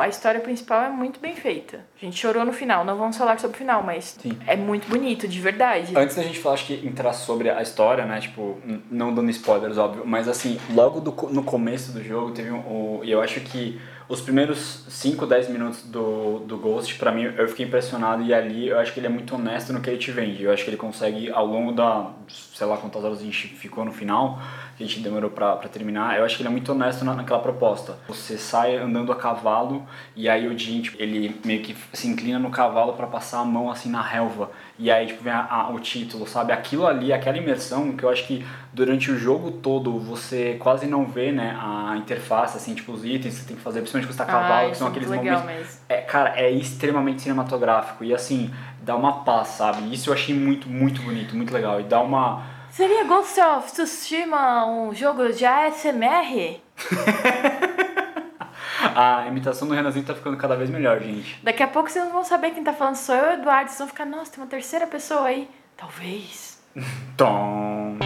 A 0.00 0.08
história 0.08 0.40
principal 0.40 0.84
é 0.84 0.88
muito 0.88 1.20
bem 1.20 1.34
feita. 1.34 1.84
A 2.00 2.04
gente 2.04 2.18
chorou 2.18 2.44
no 2.44 2.52
final, 2.52 2.84
não 2.84 2.96
vamos 2.96 3.16
falar 3.16 3.38
sobre 3.38 3.56
o 3.56 3.58
final, 3.58 3.82
mas 3.82 4.16
Sim. 4.20 4.38
é 4.46 4.56
muito 4.56 4.88
bonito, 4.88 5.26
de 5.26 5.40
verdade. 5.40 5.92
Antes 5.96 6.16
da 6.16 6.22
gente 6.22 6.38
falar, 6.38 6.54
acho 6.54 6.66
que 6.66 6.86
entrar 6.86 7.12
sobre 7.12 7.50
a 7.50 7.60
história, 7.62 8.04
né, 8.04 8.20
tipo, 8.20 8.58
não 8.90 9.14
dando 9.14 9.30
spoilers, 9.30 9.78
óbvio, 9.78 10.04
mas 10.06 10.28
assim, 10.28 10.58
logo 10.70 11.00
do, 11.00 11.10
no 11.30 11.42
começo 11.42 11.92
do 11.92 12.02
jogo 12.02 12.32
teve 12.32 12.50
um. 12.50 13.00
E 13.02 13.10
eu 13.10 13.20
acho 13.20 13.40
que 13.40 13.80
os 14.08 14.22
primeiros 14.22 14.84
5, 14.88 15.26
10 15.26 15.50
minutos 15.50 15.82
do, 15.82 16.38
do 16.38 16.56
Ghost, 16.56 16.94
para 16.94 17.12
mim, 17.12 17.24
eu 17.24 17.46
fiquei 17.46 17.66
impressionado 17.66 18.22
e 18.22 18.32
ali 18.32 18.68
eu 18.68 18.78
acho 18.78 18.94
que 18.94 19.00
ele 19.00 19.06
é 19.06 19.10
muito 19.10 19.34
honesto 19.34 19.70
no 19.70 19.82
que 19.82 19.90
ele 19.90 19.98
te 19.98 20.10
vende. 20.10 20.42
Eu 20.42 20.50
acho 20.50 20.64
que 20.64 20.70
ele 20.70 20.78
consegue, 20.78 21.30
ao 21.30 21.44
longo 21.44 21.72
da, 21.72 22.10
sei 22.26 22.66
lá 22.66 22.78
quantas 22.78 23.04
horas 23.04 23.20
a 23.20 23.22
gente 23.22 23.48
ficou 23.48 23.84
no 23.84 23.92
final, 23.92 24.40
a 24.84 24.86
gente 24.86 25.00
demorou 25.00 25.30
pra, 25.30 25.56
pra 25.56 25.68
terminar, 25.68 26.18
eu 26.18 26.24
acho 26.24 26.36
que 26.36 26.42
ele 26.42 26.48
é 26.48 26.52
muito 26.52 26.70
honesto 26.70 27.04
na, 27.04 27.14
naquela 27.14 27.40
proposta. 27.40 27.96
Você 28.08 28.38
sai 28.38 28.76
andando 28.76 29.10
a 29.10 29.16
cavalo 29.16 29.84
e 30.14 30.28
aí 30.28 30.46
o 30.46 30.56
Jim, 30.58 30.80
tipo, 30.80 31.00
ele 31.02 31.38
meio 31.44 31.62
que 31.62 31.76
se 31.92 32.06
inclina 32.06 32.38
no 32.38 32.50
cavalo 32.50 32.92
para 32.92 33.06
passar 33.06 33.40
a 33.40 33.44
mão 33.44 33.70
assim 33.70 33.90
na 33.90 34.02
relva. 34.02 34.50
E 34.78 34.90
aí, 34.90 35.06
tipo, 35.06 35.24
vem 35.24 35.32
a, 35.32 35.44
a, 35.44 35.70
o 35.70 35.80
título, 35.80 36.26
sabe? 36.26 36.52
Aquilo 36.52 36.86
ali, 36.86 37.12
aquela 37.12 37.36
imersão 37.36 37.92
que 37.96 38.04
eu 38.04 38.08
acho 38.08 38.26
que 38.26 38.46
durante 38.72 39.10
o 39.10 39.18
jogo 39.18 39.50
todo 39.50 39.98
você 39.98 40.56
quase 40.60 40.86
não 40.86 41.04
vê, 41.04 41.32
né, 41.32 41.58
a 41.60 41.96
interface, 41.96 42.56
assim, 42.56 42.74
tipo, 42.74 42.92
os 42.92 43.04
itens 43.04 43.34
que 43.34 43.40
você 43.40 43.48
tem 43.48 43.56
que 43.56 43.62
fazer, 43.62 43.80
principalmente 43.80 44.06
quando 44.06 44.16
você 44.16 44.24
tá 44.24 44.24
a 44.24 44.40
cavalo, 44.40 44.68
ah, 44.68 44.70
que 44.70 44.76
são 44.76 44.86
aqueles 44.86 45.08
momentos. 45.08 45.44
Mesmo. 45.44 45.80
É, 45.88 45.96
cara, 45.96 46.38
é 46.38 46.50
extremamente 46.50 47.22
cinematográfico. 47.22 48.04
E 48.04 48.14
assim, 48.14 48.52
dá 48.82 48.94
uma 48.94 49.24
paz, 49.24 49.48
sabe? 49.48 49.92
Isso 49.92 50.10
eu 50.10 50.14
achei 50.14 50.34
muito, 50.34 50.68
muito 50.68 51.02
bonito, 51.02 51.36
muito 51.36 51.52
legal. 51.52 51.80
E 51.80 51.82
dá 51.82 52.00
uma 52.00 52.57
Seria 52.78 53.02
Ghost 53.02 53.40
of 53.40 53.72
Tsushima 53.72 54.64
um 54.64 54.94
jogo 54.94 55.32
de 55.32 55.44
ASMR? 55.44 56.60
a 58.94 59.26
imitação 59.26 59.66
do 59.66 59.74
Renanzinho 59.74 60.06
tá 60.06 60.14
ficando 60.14 60.36
cada 60.36 60.54
vez 60.54 60.70
melhor, 60.70 61.00
gente. 61.00 61.40
Daqui 61.42 61.60
a 61.60 61.66
pouco 61.66 61.90
vocês 61.90 62.04
não 62.04 62.12
vão 62.12 62.22
saber 62.22 62.52
quem 62.52 62.62
tá 62.62 62.72
falando, 62.72 62.94
sou 62.94 63.16
eu, 63.16 63.32
Eduardo. 63.32 63.68
Vocês 63.68 63.80
vão 63.80 63.88
ficar, 63.88 64.04
nossa, 64.04 64.30
tem 64.30 64.40
uma 64.40 64.48
terceira 64.48 64.86
pessoa 64.86 65.26
aí. 65.26 65.50
Talvez. 65.76 66.62
Tom. 67.18 67.98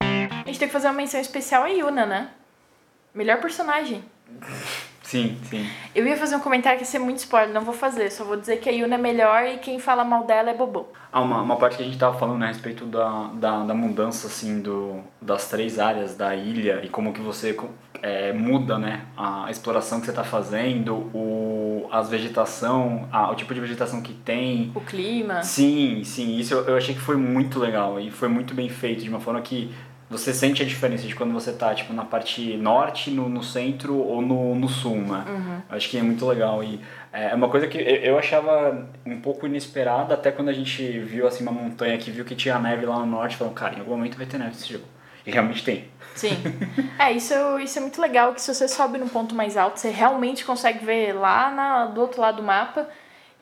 A 0.00 0.46
gente 0.46 0.60
tem 0.60 0.68
que 0.68 0.72
fazer 0.72 0.86
uma 0.86 0.94
menção 0.94 1.20
especial 1.20 1.64
a 1.64 1.68
Yuna, 1.68 2.06
né? 2.06 2.30
Melhor 3.12 3.40
personagem. 3.40 4.04
Sim, 5.08 5.38
sim. 5.44 5.66
Eu 5.94 6.06
ia 6.06 6.18
fazer 6.18 6.36
um 6.36 6.40
comentário 6.40 6.78
que 6.78 6.84
ia 6.84 6.90
ser 6.90 6.98
muito 6.98 7.16
spoiler, 7.16 7.54
não 7.54 7.62
vou 7.62 7.72
fazer, 7.72 8.12
só 8.12 8.24
vou 8.24 8.36
dizer 8.36 8.58
que 8.58 8.68
a 8.68 8.72
Yuna 8.72 8.96
é 8.96 8.98
melhor 8.98 9.42
e 9.46 9.56
quem 9.56 9.78
fala 9.78 10.04
mal 10.04 10.24
dela 10.24 10.50
é 10.50 10.54
bobão. 10.54 10.86
Ah, 11.10 11.22
uma, 11.22 11.40
uma 11.40 11.56
parte 11.56 11.78
que 11.78 11.82
a 11.82 11.86
gente 11.86 11.96
tava 11.96 12.18
falando 12.18 12.40
né, 12.40 12.44
a 12.44 12.48
respeito 12.48 12.84
da, 12.84 13.30
da, 13.32 13.64
da 13.64 13.72
mudança, 13.72 14.26
assim, 14.26 14.60
do, 14.60 15.00
das 15.18 15.48
três 15.48 15.78
áreas 15.78 16.14
da 16.14 16.36
ilha 16.36 16.82
e 16.84 16.90
como 16.90 17.14
que 17.14 17.22
você 17.22 17.56
é, 18.02 18.34
muda, 18.34 18.78
né, 18.78 19.06
a 19.16 19.50
exploração 19.50 19.98
que 19.98 20.04
você 20.04 20.12
tá 20.12 20.24
fazendo, 20.24 20.94
o, 21.14 21.88
as 21.90 22.10
vegetação, 22.10 23.08
a, 23.10 23.30
o 23.30 23.34
tipo 23.34 23.54
de 23.54 23.60
vegetação 23.60 24.02
que 24.02 24.12
tem. 24.12 24.70
O 24.74 24.80
clima. 24.82 25.42
Sim, 25.42 26.02
sim, 26.04 26.36
isso 26.36 26.52
eu, 26.52 26.66
eu 26.66 26.76
achei 26.76 26.94
que 26.94 27.00
foi 27.00 27.16
muito 27.16 27.58
legal 27.58 27.98
e 27.98 28.10
foi 28.10 28.28
muito 28.28 28.52
bem 28.52 28.68
feito, 28.68 29.04
de 29.04 29.08
uma 29.08 29.20
forma 29.20 29.40
que 29.40 29.74
você 30.10 30.32
sente 30.32 30.62
a 30.62 30.66
diferença 30.66 31.06
de 31.06 31.14
quando 31.14 31.34
você 31.34 31.52
tá, 31.52 31.74
tipo, 31.74 31.92
na 31.92 32.04
parte 32.04 32.56
norte, 32.56 33.10
no, 33.10 33.28
no 33.28 33.42
centro 33.42 33.96
ou 33.96 34.22
no, 34.22 34.54
no 34.54 34.68
sul, 34.68 34.96
né? 34.96 35.24
Uhum. 35.28 35.62
Acho 35.68 35.90
que 35.90 35.98
é 35.98 36.02
muito 36.02 36.26
legal. 36.26 36.64
E 36.64 36.80
é 37.12 37.34
uma 37.34 37.48
coisa 37.48 37.66
que 37.66 37.78
eu 37.78 38.18
achava 38.18 38.88
um 39.04 39.20
pouco 39.20 39.46
inesperada, 39.46 40.14
até 40.14 40.30
quando 40.30 40.48
a 40.48 40.52
gente 40.52 40.98
viu, 41.00 41.26
assim, 41.26 41.42
uma 41.42 41.52
montanha 41.52 41.98
que 41.98 42.10
viu 42.10 42.24
que 42.24 42.34
tinha 42.34 42.58
neve 42.58 42.86
lá 42.86 42.98
no 43.00 43.06
norte, 43.06 43.36
falando, 43.36 43.54
cara, 43.54 43.74
em 43.74 43.80
algum 43.80 43.90
momento 43.90 44.16
vai 44.16 44.26
ter 44.26 44.38
neve 44.38 44.52
nesse 44.52 44.72
jogo. 44.72 44.84
E 45.26 45.30
realmente 45.30 45.62
tem. 45.62 45.88
Sim. 46.14 46.36
é, 46.98 47.12
isso, 47.12 47.34
isso 47.58 47.78
é 47.78 47.82
muito 47.82 48.00
legal, 48.00 48.32
que 48.32 48.40
se 48.40 48.52
você 48.52 48.66
sobe 48.66 48.96
num 48.96 49.08
ponto 49.08 49.34
mais 49.34 49.58
alto, 49.58 49.78
você 49.78 49.90
realmente 49.90 50.42
consegue 50.42 50.84
ver 50.84 51.12
lá 51.12 51.50
na, 51.50 51.84
do 51.84 52.00
outro 52.00 52.20
lado 52.20 52.38
do 52.38 52.42
mapa 52.42 52.88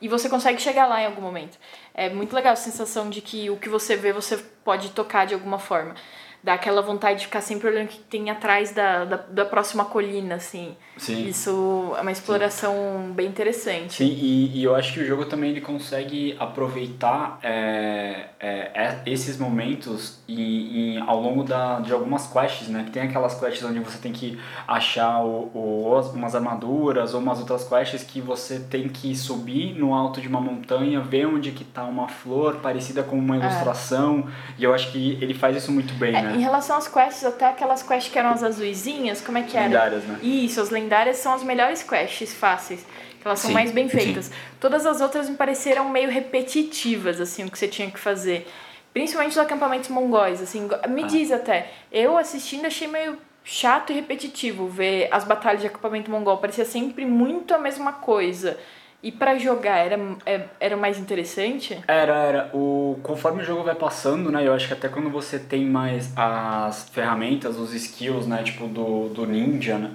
e 0.01 0.09
você 0.09 0.29
consegue 0.29 0.61
chegar 0.61 0.87
lá 0.87 1.01
em 1.01 1.07
algum 1.07 1.23
momento. 1.23 1.59
É 1.95 2.11
muito 2.11 2.35
legal 2.35 2.53
a 2.53 2.57
sensação 2.57 3.09
de 3.09 3.21
que 3.21 3.49
o 3.51 3.57
que 3.57 3.69
você 3.69 3.97
vê, 3.97 4.13
você 4.13 4.37
pode 4.65 4.91
tocar 4.91 5.27
de 5.27 5.35
alguma 5.35 5.59
forma. 5.59 5.95
Dá 6.43 6.55
aquela 6.55 6.83
vontade 6.83 7.21
de 7.21 7.26
ficar 7.26 7.40
sempre 7.40 7.69
olhando 7.69 7.87
o 7.87 7.88
que 7.88 7.99
tem 7.99 8.31
atrás 8.31 8.73
da, 8.73 9.05
da, 9.05 9.16
da 9.16 9.45
próxima 9.45 9.85
colina, 9.85 10.37
assim. 10.37 10.76
Sim. 10.97 11.28
Isso 11.28 11.93
é 11.97 12.00
uma 12.00 12.12
exploração 12.12 12.73
Sim. 13.07 13.12
bem 13.12 13.26
interessante. 13.26 13.95
Sim, 13.95 14.07
e, 14.07 14.59
e 14.59 14.64
eu 14.64 14.75
acho 14.75 14.95
que 14.95 15.00
o 15.00 15.05
jogo 15.05 15.26
também 15.26 15.50
ele 15.50 15.61
consegue 15.61 16.35
aproveitar 16.38 17.38
é, 17.43 18.26
é, 18.40 18.71
é 18.75 19.02
esses 19.05 19.37
momentos 19.38 20.21
e, 20.26 20.95
e, 20.97 20.99
ao 21.07 21.21
longo 21.21 21.45
da, 21.45 21.81
de 21.81 21.93
algumas 21.93 22.26
quests, 22.26 22.69
né? 22.69 22.85
Que 22.85 22.90
tem 22.93 23.02
aquelas 23.02 23.38
quests 23.38 23.62
onde 23.64 23.81
você 23.81 23.99
tem 23.99 24.12
que 24.12 24.38
achar 24.66 25.23
o, 25.23 25.50
o, 25.52 26.00
umas 26.14 26.35
armaduras 26.35 27.12
ou 27.12 27.21
umas 27.21 27.40
outras 27.40 27.69
quests 27.69 28.02
que 28.05 28.21
você 28.21 28.61
tem 28.61 28.88
que 28.88 29.14
subir 29.14 29.75
no 29.75 29.95
alto 29.95 30.21
de 30.21 30.28
uma 30.28 30.40
montanha, 30.40 31.00
ver 31.00 31.26
onde 31.26 31.50
que 31.50 31.64
tá 31.64 31.85
uma 31.85 32.09
flor 32.09 32.57
parecida 32.57 33.02
com 33.02 33.19
uma 33.19 33.37
é. 33.37 33.40
ilustração. 33.40 34.26
E 34.59 34.64
eu 34.64 34.73
acho 34.73 34.93
que 34.93 35.19
ele 35.21 35.35
faz 35.35 35.57
isso 35.57 35.71
muito 35.71 35.93
bem, 35.95 36.16
é, 36.16 36.23
né? 36.23 36.25
Em 36.35 36.40
relação 36.40 36.76
às 36.76 36.88
quests, 36.88 37.25
até 37.25 37.47
aquelas 37.47 37.83
quests 37.83 38.12
que 38.12 38.18
eram 38.18 38.30
as 38.30 38.42
azuizinhas, 38.42 39.21
como 39.21 39.38
é 39.38 39.42
que 39.42 39.56
era? 39.56 39.66
Lendárias, 39.66 40.04
né? 40.04 40.18
Isso, 40.23 40.61
as 40.61 40.71
lendárias 40.71 41.18
são 41.18 41.35
as 41.35 41.42
melhores 41.42 41.83
quests 41.83 42.35
fáceis. 42.35 42.85
Que 43.21 43.26
elas 43.26 43.38
são 43.38 43.49
sim, 43.49 43.54
mais 43.54 43.73
bem 43.73 43.88
feitas. 43.88 44.26
Sim. 44.26 44.33
Todas 44.61 44.87
as 44.87 45.00
outras 45.00 45.28
me 45.28 45.37
pareceram 45.37 45.88
meio 45.88 46.11
repetitivas, 46.11 47.21
assim, 47.21 47.45
o 47.45 47.50
que 47.50 47.59
você 47.59 47.68
tinha 47.68 47.90
que 47.90 47.99
fazer. 47.99 48.47
Principalmente 48.92 49.33
os 49.33 49.38
acampamentos 49.38 49.90
mongóis, 49.90 50.40
assim. 50.40 50.68
Me 50.88 51.04
ah. 51.04 51.06
diz 51.06 51.30
até. 51.30 51.71
Eu 51.92 52.16
assistindo 52.16 52.66
achei 52.66 52.88
meio 52.88 53.18
chato 53.45 53.92
e 53.92 53.95
repetitivo 53.95 54.66
ver 54.66 55.09
as 55.12 55.23
batalhas 55.23 55.61
de 55.61 55.68
acampamento 55.68 56.11
mongol. 56.11 56.38
Parecia 56.38 56.64
sempre 56.64 57.06
muito 57.06 57.54
a 57.54 57.59
mesma 57.59 57.92
coisa. 57.92 58.59
E 59.07 59.13
para 59.13 59.39
jogar 59.39 59.77
era, 59.77 59.97
é, 60.27 60.47
era 60.59 60.77
mais 60.77 60.99
interessante? 60.99 61.79
Era, 61.87 62.13
era. 62.13 62.51
O, 62.53 62.99
conforme 63.05 63.41
o 63.41 63.45
jogo 63.45 63.63
vai 63.63 63.77
passando, 63.77 64.33
né? 64.33 64.45
Eu 64.45 64.53
acho 64.53 64.67
que 64.67 64.73
até 64.73 64.89
quando 64.89 65.09
você 65.09 65.39
tem 65.39 65.65
mais 65.65 66.13
as 66.17 66.89
ferramentas, 66.89 67.57
os 67.57 67.73
skills, 67.73 68.27
né? 68.27 68.43
Tipo 68.43 68.67
do, 68.67 69.09
do 69.11 69.25
ninja, 69.25 69.79
né? 69.79 69.93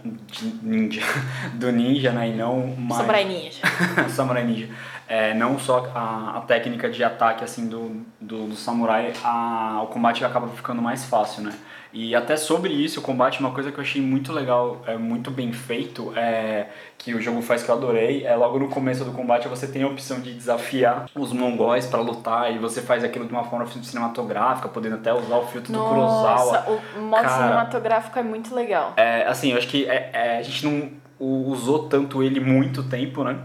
Ninja. 0.64 1.02
Do 1.56 1.74
ninja, 1.74 2.14
né? 2.14 2.30
E 2.30 2.36
não 2.38 2.68
mais. 2.78 3.02
Samurai 3.02 3.26
ninja. 3.26 3.62
Samurai 4.08 4.46
ninja. 4.46 4.70
É, 5.10 5.34
não 5.34 5.60
só 5.60 5.92
a, 5.94 6.38
a 6.38 6.42
técnica 6.48 6.90
de 6.90 7.04
ataque 7.04 7.44
assim 7.44 7.68
do, 7.68 8.06
do, 8.18 8.48
do 8.48 8.56
samurai, 8.56 9.12
a, 9.26 9.82
o 9.84 9.88
combate 9.88 10.24
acaba 10.24 10.48
ficando 10.48 10.82
mais 10.82 11.04
fácil, 11.04 11.44
né? 11.44 11.52
E 11.94 12.16
até 12.16 12.38
sobre 12.38 12.74
isso, 12.74 13.00
o 13.00 13.04
combate, 13.04 13.40
uma 13.40 13.52
coisa 13.52 13.72
que 13.72 13.78
eu 13.78 13.84
achei 13.84 14.02
muito 14.02 14.32
legal, 14.32 14.82
é 14.88 14.98
muito 14.98 15.30
bem 15.30 15.52
feito, 15.52 16.14
é 16.16 16.68
que 16.98 17.14
o 17.14 17.22
jogo 17.22 17.42
faz 17.42 17.64
que 17.64 17.70
eu 17.70 17.76
adorei, 17.76 18.26
é 18.26 18.36
logo 18.36 18.60
no 18.60 18.70
começo 18.70 19.04
do 19.04 19.12
combate 19.12 19.48
você 19.48 19.68
tem 19.68 19.84
a 19.84 19.88
opção 19.88 20.20
de 20.20 20.34
desafiar 20.34 21.10
os 21.16 21.34
mongóis 21.34 21.88
para 21.88 22.00
lutar 22.00 22.54
e 22.54 22.60
você 22.60 22.82
faz 22.82 23.04
aquilo 23.04 23.26
de 23.26 23.32
uma 23.34 23.44
forma 23.44 23.66
cinematográfica, 23.66 24.70
podendo 24.70 24.96
até 24.96 25.14
usar 25.14 25.38
o 25.38 25.48
filtro 25.48 25.74
Nossa, 25.74 25.84
do 25.84 25.90
Kurosawa. 25.90 26.82
O 26.98 27.02
modo 27.02 27.24
Cara, 27.24 27.44
cinematográfico 27.44 28.20
é 28.20 28.24
muito 28.24 28.54
legal. 28.54 28.94
É, 28.96 29.26
assim, 29.26 29.52
eu 29.52 29.58
acho 29.58 29.68
que 29.68 29.86
é, 29.86 30.12
é, 30.14 30.38
a 30.38 30.42
gente 30.42 30.66
não 30.66 30.90
usou 31.20 31.88
tanto 31.88 32.24
ele 32.24 32.40
muito 32.40 32.84
tempo, 32.84 33.24
né? 33.24 33.38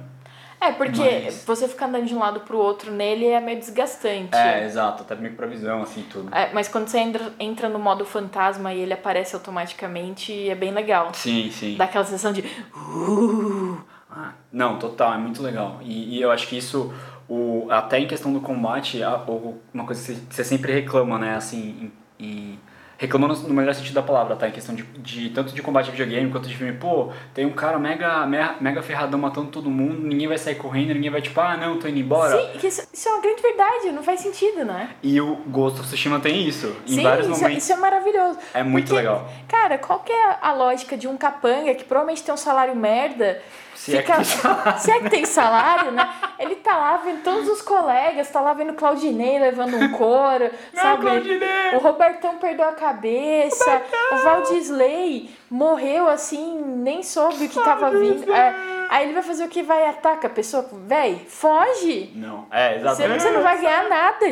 É, 0.60 0.72
porque 0.72 1.22
Mas... 1.24 1.44
você 1.44 1.68
ficar 1.68 1.86
andando 1.86 2.06
de 2.06 2.14
um 2.14 2.18
lado 2.18 2.40
pro 2.40 2.58
outro 2.58 2.90
nele 2.90 3.26
é 3.26 3.40
meio 3.40 3.58
desgastante. 3.58 4.34
É, 4.34 4.64
exato, 4.64 5.02
até 5.02 5.14
meio 5.14 5.34
pra 5.34 5.46
visão, 5.46 5.82
assim, 5.82 6.02
tudo. 6.10 6.34
É, 6.34 6.52
mas 6.52 6.66
quando 6.68 6.88
você 6.88 6.98
entra, 6.98 7.32
entra 7.38 7.68
no 7.68 7.78
modo 7.78 8.04
fantasma 8.04 8.72
e 8.72 8.80
ele 8.80 8.92
aparece 8.92 9.34
automaticamente, 9.34 10.48
é 10.48 10.54
bem 10.54 10.72
legal. 10.72 11.12
Sim, 11.12 11.50
sim. 11.50 11.76
Dá 11.76 11.84
aquela 11.84 12.04
sensação 12.04 12.32
de. 12.32 12.42
Uh! 12.74 13.78
Ah, 14.10 14.32
não, 14.50 14.78
total, 14.78 15.12
é 15.12 15.18
muito 15.18 15.42
legal. 15.42 15.78
E, 15.82 16.16
e 16.16 16.22
eu 16.22 16.30
acho 16.30 16.48
que 16.48 16.56
isso, 16.56 16.92
o, 17.28 17.66
até 17.70 17.98
em 17.98 18.06
questão 18.06 18.32
do 18.32 18.40
combate, 18.40 19.02
a, 19.02 19.16
o, 19.28 19.60
uma 19.74 19.84
coisa 19.84 20.14
que 20.14 20.34
você 20.34 20.42
sempre 20.42 20.72
reclama, 20.72 21.18
né, 21.18 21.36
assim, 21.36 21.92
em, 22.18 22.26
em 22.26 22.58
reclamando 22.98 23.34
no 23.46 23.54
melhor 23.54 23.74
sentido 23.74 23.94
da 23.94 24.02
palavra, 24.02 24.36
tá? 24.36 24.48
Em 24.48 24.52
questão 24.52 24.74
de, 24.74 24.82
de 24.82 25.30
tanto 25.30 25.54
de 25.54 25.62
combate 25.62 25.86
de 25.86 25.90
videogame 25.92 26.30
quanto 26.30 26.48
de 26.48 26.56
filme. 26.56 26.72
Pô, 26.72 27.10
tem 27.34 27.44
um 27.44 27.52
cara 27.52 27.78
mega, 27.78 28.26
mega, 28.26 28.56
mega 28.60 28.82
ferradão 28.82 29.18
matando 29.18 29.48
todo 29.48 29.70
mundo, 29.70 30.06
ninguém 30.06 30.28
vai 30.28 30.38
sair 30.38 30.54
correndo, 30.54 30.94
ninguém 30.94 31.10
vai 31.10 31.20
tipo, 31.20 31.38
ah, 31.40 31.56
não, 31.56 31.78
tô 31.78 31.88
indo 31.88 31.98
embora. 31.98 32.36
Sim, 32.36 32.66
isso, 32.66 32.88
isso 32.92 33.08
é 33.08 33.12
uma 33.12 33.22
grande 33.22 33.42
verdade, 33.42 33.92
não 33.92 34.02
faz 34.02 34.20
sentido, 34.20 34.64
né? 34.64 34.90
E 35.02 35.20
o 35.20 35.36
Ghost 35.46 35.80
of 35.80 35.88
Tsushima 35.88 36.20
tem 36.20 36.46
isso, 36.46 36.74
em 36.86 36.94
Sim, 36.94 37.02
vários 37.02 37.26
isso, 37.26 37.40
momentos. 37.40 37.62
isso 37.62 37.72
é 37.72 37.76
maravilhoso. 37.76 38.38
É 38.54 38.62
muito 38.62 38.86
Porque, 38.86 38.98
legal. 38.98 39.30
Cara, 39.48 39.78
qual 39.78 40.00
que 40.00 40.12
é 40.12 40.38
a 40.40 40.52
lógica 40.52 40.96
de 40.96 41.06
um 41.06 41.16
capanga 41.16 41.74
que 41.74 41.84
provavelmente 41.84 42.22
tem 42.22 42.32
um 42.32 42.38
salário 42.38 42.74
merda 42.74 43.42
se, 43.76 43.96
Fica, 43.96 44.14
é 44.14 44.16
que 44.16 44.80
se 44.80 44.90
é 44.90 45.00
que 45.00 45.10
tem 45.10 45.24
salário, 45.26 45.90
né? 45.92 46.08
Ele 46.38 46.56
tá 46.56 46.76
lá 46.76 46.96
vendo 46.96 47.22
todos 47.22 47.48
os 47.48 47.62
colegas, 47.62 48.30
tá 48.30 48.40
lá 48.40 48.54
vendo 48.54 48.72
Claudinei 48.72 49.38
levando 49.38 49.76
um 49.76 49.92
couro, 49.92 50.50
Não, 50.72 50.82
sabe? 50.82 51.02
Claudinei. 51.02 51.74
O 51.74 51.78
Robertão 51.78 52.36
perdeu 52.38 52.66
a 52.68 52.72
cabeça, 52.72 53.70
Robertão. 53.70 54.00
o 54.12 54.22
Valdisley 54.22 55.30
morreu 55.50 56.08
assim, 56.08 56.60
nem 56.62 57.02
soube 57.02 57.44
o 57.44 57.48
que 57.48 57.62
tava 57.62 57.90
vindo. 57.90 58.32
É, 58.32 58.54
aí 58.88 59.04
ele 59.04 59.14
vai 59.14 59.22
fazer 59.22 59.44
o 59.44 59.48
que? 59.48 59.62
Vai 59.62 59.86
atacar 59.86 60.30
a 60.30 60.34
pessoa? 60.34 60.68
Véi, 60.72 61.26
foge! 61.28 62.12
Não, 62.14 62.46
é, 62.50 62.76
exatamente. 62.76 63.20
Você, 63.20 63.28
você 63.28 63.34
não 63.34 63.42
vai 63.42 63.58
ganhar 63.60 63.88
nada. 63.88 64.26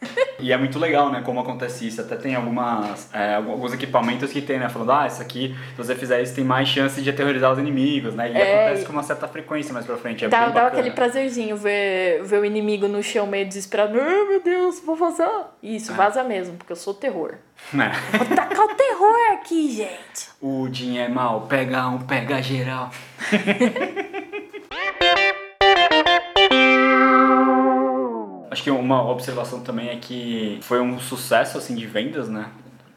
e 0.38 0.52
é 0.52 0.56
muito 0.56 0.78
legal, 0.78 1.10
né, 1.10 1.22
como 1.24 1.40
acontece 1.40 1.86
isso. 1.86 2.00
Até 2.00 2.16
tem 2.16 2.34
algumas, 2.34 3.12
é, 3.12 3.34
alguns 3.34 3.72
equipamentos 3.72 4.32
que 4.32 4.40
tem, 4.40 4.58
né, 4.58 4.68
falando, 4.68 4.92
ah, 4.92 5.06
isso 5.06 5.20
aqui, 5.20 5.56
se 5.70 5.76
você 5.76 5.94
fizer 5.94 6.22
isso, 6.22 6.34
tem 6.34 6.44
mais 6.44 6.68
chance 6.68 7.00
de 7.02 7.10
aterrorizar 7.10 7.52
os 7.52 7.58
inimigos, 7.58 8.14
né? 8.14 8.30
E 8.30 8.36
é, 8.36 8.66
acontece 8.66 8.86
com 8.86 8.92
uma 8.92 9.02
certa 9.02 9.26
frequência 9.26 9.72
mais 9.72 9.84
pra 9.84 9.96
frente. 9.96 10.24
É 10.24 10.28
dá, 10.28 10.48
dá 10.48 10.66
aquele 10.68 10.90
prazerzinho 10.90 11.56
ver, 11.56 12.22
ver 12.24 12.40
o 12.40 12.44
inimigo 12.44 12.86
no 12.86 13.02
chão 13.02 13.26
meio 13.26 13.46
desesperado. 13.46 13.98
Oh, 13.98 14.28
meu 14.28 14.42
Deus, 14.42 14.80
vou 14.80 14.96
vazar. 14.96 15.52
Isso, 15.62 15.92
é. 15.92 15.94
vaza 15.94 16.22
mesmo, 16.22 16.56
porque 16.56 16.72
eu 16.72 16.76
sou 16.76 16.94
terror. 16.94 17.34
É. 17.74 18.16
Vou 18.16 18.36
tacar 18.36 18.64
o 18.64 18.74
terror 18.74 19.32
aqui, 19.32 19.70
gente. 19.72 20.28
O 20.40 20.68
Jim 20.72 20.98
é 20.98 21.08
mal, 21.08 21.42
pega 21.42 21.88
um, 21.88 21.98
pega 21.98 22.40
geral. 22.40 22.90
Acho 28.50 28.62
que 28.62 28.70
uma 28.70 29.08
observação 29.10 29.60
também 29.60 29.90
é 29.90 29.96
que 29.96 30.58
foi 30.62 30.80
um 30.80 30.98
sucesso 30.98 31.58
assim 31.58 31.74
de 31.74 31.86
vendas, 31.86 32.28
né? 32.28 32.46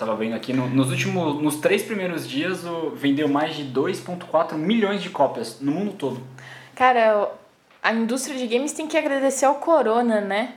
tava 0.02 0.16
vendo 0.16 0.36
aqui, 0.36 0.52
no, 0.52 0.68
nos 0.68 0.90
últimos, 0.90 1.40
nos 1.42 1.58
três 1.58 1.84
primeiros 1.84 2.28
dias, 2.28 2.66
o, 2.66 2.90
vendeu 2.90 3.28
mais 3.28 3.56
de 3.56 3.64
2.4 3.66 4.54
milhões 4.54 5.04
de 5.04 5.12
cópias 5.12 5.60
no 5.62 5.72
mundo 5.72 5.94
todo. 5.94 6.24
Cara, 6.74 7.30
a 7.84 7.94
indústria 7.94 8.36
de 8.36 8.48
games 8.48 8.74
tem 8.74 8.88
que 8.88 8.98
agradecer 8.98 9.46
ao 9.46 9.56
Corona, 9.56 10.20
né? 10.20 10.56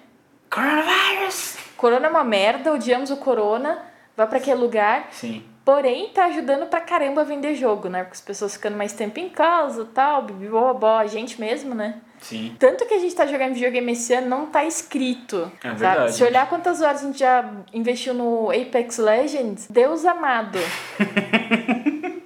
Coronavirus! 0.51 1.59
Corona 1.77 2.07
é 2.07 2.11
uma 2.11 2.25
merda, 2.25 2.73
odiamos 2.73 3.11
o 3.11 3.19
Corona, 3.19 3.83
vá 4.17 4.27
para 4.27 4.39
aquele 4.39 4.59
lugar. 4.59 5.09
Sim. 5.11 5.45
Porém, 5.63 6.09
tá 6.09 6.27
ajudando 6.27 6.67
pra 6.67 6.81
caramba 6.81 7.21
a 7.21 7.25
vender 7.25 7.55
jogo, 7.55 7.89
né? 7.89 8.03
Porque 8.03 8.15
as 8.15 8.21
pessoas 8.23 8.55
ficando 8.55 8.77
mais 8.77 8.93
tempo 8.95 9.21
em 9.21 9.29
casa 9.29 9.87
tal, 9.93 10.23
bibibobó, 10.23 10.99
a 10.99 11.07
gente 11.07 11.39
mesmo, 11.39 11.75
né? 11.75 12.01
Sim. 12.25 12.57
Tanto 12.59 12.87
que 12.87 12.95
a 12.95 12.99
gente 12.99 13.15
tá 13.15 13.27
jogando 13.27 13.53
videogame 13.53 13.93
esse 13.93 14.15
ano 14.15 14.29
não 14.29 14.47
tá 14.47 14.65
escrito. 14.65 15.53
É 15.63 15.69
sabe? 15.69 15.79
verdade. 15.79 16.15
Se 16.15 16.25
olhar 16.25 16.49
quantas 16.49 16.81
horas 16.81 17.03
a 17.03 17.07
gente 17.07 17.19
já 17.19 17.53
investiu 17.73 18.15
no 18.15 18.51
Apex 18.51 18.97
Legends, 18.97 19.67
Deus 19.69 20.05
amado. 20.05 20.59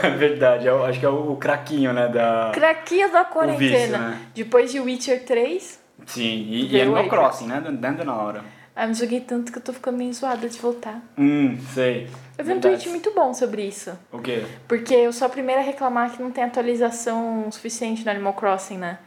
É 0.00 0.10
verdade, 0.10 0.66
eu 0.66 0.84
acho 0.84 1.00
que 1.00 1.04
é 1.04 1.08
o, 1.08 1.34
craquinho, 1.34 1.92
né? 1.92 2.06
Da... 2.06 2.52
Craquinho 2.54 3.10
da 3.10 3.24
quarentena. 3.24 3.58
Vício, 3.58 3.98
né? 3.98 4.20
Depois 4.32 4.70
de 4.70 4.78
Witcher 4.78 5.24
3. 5.24 5.80
Sim, 6.06 6.46
e, 6.48 6.76
e 6.76 6.80
Animal 6.80 7.08
Crossing, 7.08 7.46
né? 7.46 7.60
Dando 7.60 8.04
na 8.04 8.14
hora. 8.14 8.44
Ah, 8.76 8.86
me 8.86 8.94
joguei 8.94 9.20
tanto 9.20 9.50
que 9.50 9.58
eu 9.58 9.62
tô 9.62 9.72
ficando 9.72 9.98
meio 9.98 10.12
zoada 10.12 10.48
de 10.48 10.56
voltar. 10.58 11.02
Hum, 11.18 11.58
sei. 11.74 12.08
Eu 12.38 12.44
vi 12.44 12.52
um 12.52 12.60
tweet 12.60 12.88
muito 12.88 13.12
bom 13.12 13.34
sobre 13.34 13.62
isso. 13.62 13.90
O 14.12 14.20
quê? 14.20 14.44
Porque 14.68 14.94
eu 14.94 15.12
sou 15.12 15.26
a 15.26 15.28
primeira 15.28 15.60
a 15.60 15.64
reclamar 15.64 16.12
que 16.12 16.22
não 16.22 16.30
tem 16.30 16.44
atualização 16.44 17.50
suficiente 17.50 18.04
no 18.04 18.10
Animal 18.12 18.34
Crossing, 18.34 18.78
né? 18.78 18.98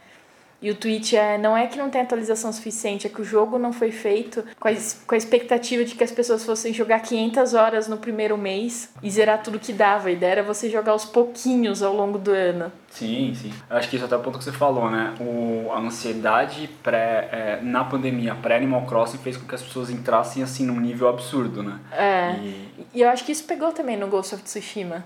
E 0.62 0.70
o 0.70 0.74
tweet 0.76 1.16
é: 1.16 1.36
não 1.36 1.56
é 1.56 1.66
que 1.66 1.76
não 1.76 1.90
tem 1.90 2.00
atualização 2.00 2.52
suficiente, 2.52 3.06
é 3.06 3.10
que 3.10 3.20
o 3.20 3.24
jogo 3.24 3.58
não 3.58 3.72
foi 3.72 3.90
feito 3.90 4.44
com 4.60 4.68
a, 4.68 4.72
com 5.06 5.14
a 5.14 5.18
expectativa 5.18 5.84
de 5.84 5.96
que 5.96 6.04
as 6.04 6.12
pessoas 6.12 6.44
fossem 6.44 6.72
jogar 6.72 7.00
500 7.00 7.54
horas 7.54 7.88
no 7.88 7.96
primeiro 7.96 8.38
mês 8.38 8.90
e 9.02 9.10
zerar 9.10 9.42
tudo 9.42 9.58
que 9.58 9.72
dava. 9.72 10.08
A 10.08 10.12
ideia 10.12 10.32
era 10.32 10.42
você 10.42 10.70
jogar 10.70 10.92
aos 10.92 11.04
pouquinhos 11.04 11.82
ao 11.82 11.94
longo 11.94 12.16
do 12.16 12.30
ano. 12.30 12.70
Sim, 12.88 13.34
sim. 13.34 13.52
Eu 13.68 13.76
acho 13.76 13.88
que 13.88 13.96
isso 13.96 14.04
é 14.04 14.06
até 14.06 14.16
o 14.16 14.20
ponto 14.20 14.38
que 14.38 14.44
você 14.44 14.52
falou, 14.52 14.90
né? 14.90 15.14
O, 15.18 15.72
a 15.72 15.80
ansiedade 15.80 16.68
pré, 16.82 17.28
é, 17.32 17.58
na 17.62 17.82
pandemia, 17.82 18.34
pré-Animal 18.34 18.86
Crossing, 18.86 19.18
fez 19.18 19.36
com 19.36 19.46
que 19.46 19.54
as 19.54 19.62
pessoas 19.62 19.90
entrassem 19.90 20.42
assim 20.42 20.66
num 20.66 20.78
nível 20.78 21.08
absurdo, 21.08 21.62
né? 21.62 21.80
É. 21.90 22.36
E... 22.36 22.70
e 22.94 23.00
eu 23.00 23.08
acho 23.08 23.24
que 23.24 23.32
isso 23.32 23.44
pegou 23.44 23.72
também 23.72 23.96
no 23.96 24.06
Ghost 24.08 24.34
of 24.34 24.44
Tsushima. 24.44 25.04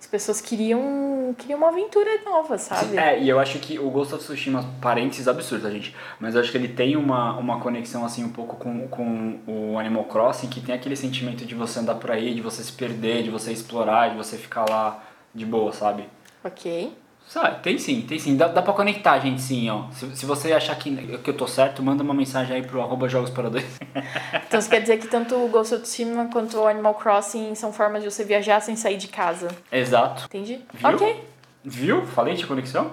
As 0.00 0.06
pessoas 0.06 0.40
queriam, 0.40 1.34
queriam 1.36 1.58
uma 1.58 1.68
aventura 1.68 2.08
nova, 2.24 2.56
sabe? 2.56 2.96
É, 2.96 3.20
e 3.20 3.28
eu 3.28 3.38
acho 3.40 3.58
que 3.58 3.78
o 3.78 3.90
Ghost 3.90 4.14
of 4.14 4.22
Tsushima, 4.22 4.64
parênteses 4.80 5.26
absurdo, 5.26 5.64
tá, 5.64 5.70
gente? 5.70 5.94
Mas 6.20 6.34
eu 6.34 6.40
acho 6.40 6.52
que 6.52 6.56
ele 6.56 6.68
tem 6.68 6.96
uma, 6.96 7.36
uma 7.36 7.60
conexão, 7.60 8.04
assim, 8.04 8.24
um 8.24 8.30
pouco 8.30 8.56
com, 8.56 8.86
com 8.86 9.40
o 9.46 9.78
Animal 9.78 10.04
Crossing, 10.04 10.48
que 10.48 10.60
tem 10.60 10.74
aquele 10.74 10.94
sentimento 10.94 11.44
de 11.44 11.54
você 11.54 11.80
andar 11.80 11.96
por 11.96 12.12
aí, 12.12 12.32
de 12.32 12.40
você 12.40 12.62
se 12.62 12.72
perder, 12.72 13.24
de 13.24 13.30
você 13.30 13.52
explorar, 13.52 14.10
de 14.10 14.16
você 14.16 14.36
ficar 14.36 14.68
lá 14.70 15.02
de 15.34 15.44
boa, 15.44 15.72
sabe? 15.72 16.04
Ok. 16.44 16.92
Sabe, 17.28 17.62
tem 17.62 17.76
sim, 17.76 18.00
tem 18.00 18.18
sim. 18.18 18.38
Dá, 18.38 18.48
dá 18.48 18.62
pra 18.62 18.72
conectar, 18.72 19.18
gente, 19.18 19.42
sim, 19.42 19.68
ó. 19.68 19.84
Se, 19.92 20.16
se 20.16 20.24
você 20.24 20.50
achar 20.54 20.74
que, 20.76 21.18
que 21.18 21.28
eu 21.28 21.34
tô 21.36 21.46
certo, 21.46 21.82
manda 21.82 22.02
uma 22.02 22.14
mensagem 22.14 22.56
aí 22.56 22.62
pro 22.62 22.80
arroba 22.80 23.06
Jogos 23.06 23.28
para 23.28 23.50
Dois. 23.50 23.78
Então 24.48 24.58
você 24.58 24.70
quer 24.70 24.80
dizer 24.80 24.96
que 24.96 25.06
tanto 25.08 25.34
o 25.34 25.48
Ghost 25.48 25.74
of 25.74 25.82
Tsushima 25.82 26.30
quanto 26.32 26.56
o 26.56 26.66
Animal 26.66 26.94
Crossing 26.94 27.54
são 27.54 27.70
formas 27.70 28.02
de 28.02 28.10
você 28.10 28.24
viajar 28.24 28.60
sem 28.60 28.74
sair 28.76 28.96
de 28.96 29.08
casa. 29.08 29.48
Exato. 29.70 30.24
Entendi? 30.24 30.60
Viu? 30.72 30.88
Ok. 30.88 31.24
Viu? 31.62 32.06
Falei 32.06 32.34
de 32.34 32.46
conexão? 32.46 32.92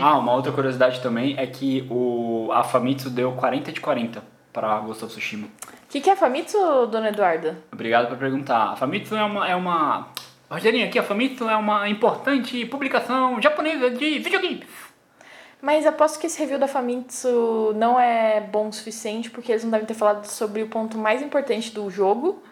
Ah, 0.00 0.16
uma 0.16 0.32
outra 0.32 0.50
curiosidade 0.50 1.00
também 1.00 1.34
é 1.36 1.46
que 1.46 1.86
o, 1.90 2.48
a 2.52 2.64
Famitsu 2.64 3.10
deu 3.10 3.32
40 3.32 3.70
de 3.70 3.80
40 3.82 4.22
para 4.50 4.78
Ghost 4.80 5.04
of 5.04 5.12
Tsushima. 5.12 5.46
O 5.46 5.90
que, 5.90 6.00
que 6.00 6.08
é 6.08 6.16
Famitsu, 6.16 6.86
dona 6.86 7.08
Eduarda? 7.08 7.58
Obrigado 7.70 8.08
por 8.08 8.16
perguntar. 8.16 8.72
A 8.72 8.76
Famitsu 8.76 9.14
é 9.14 9.24
uma... 9.24 9.46
É 9.48 9.54
uma... 9.54 10.08
Rogerinho, 10.50 10.86
aqui 10.86 10.98
a 10.98 11.02
Famitsu 11.02 11.46
é 11.46 11.54
uma 11.56 11.90
importante 11.90 12.64
publicação 12.64 13.40
japonesa 13.40 13.90
de 13.90 14.18
videogames. 14.18 14.66
Mas 15.60 15.84
aposto 15.84 16.18
que 16.18 16.26
esse 16.26 16.38
review 16.38 16.58
da 16.58 16.66
Famitsu 16.66 17.74
não 17.76 18.00
é 18.00 18.40
bom 18.40 18.68
o 18.68 18.72
suficiente, 18.72 19.28
porque 19.28 19.52
eles 19.52 19.62
não 19.62 19.70
devem 19.70 19.86
ter 19.86 19.92
falado 19.92 20.24
sobre 20.24 20.62
o 20.62 20.68
ponto 20.68 20.96
mais 20.96 21.20
importante 21.20 21.70
do 21.70 21.90
jogo, 21.90 22.42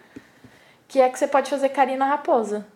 que 0.87 1.01
é 1.01 1.09
que 1.09 1.17
você 1.17 1.27
pode 1.27 1.49
fazer 1.49 1.69
carinho 1.69 1.97
na 1.97 2.05
raposa. 2.05 2.67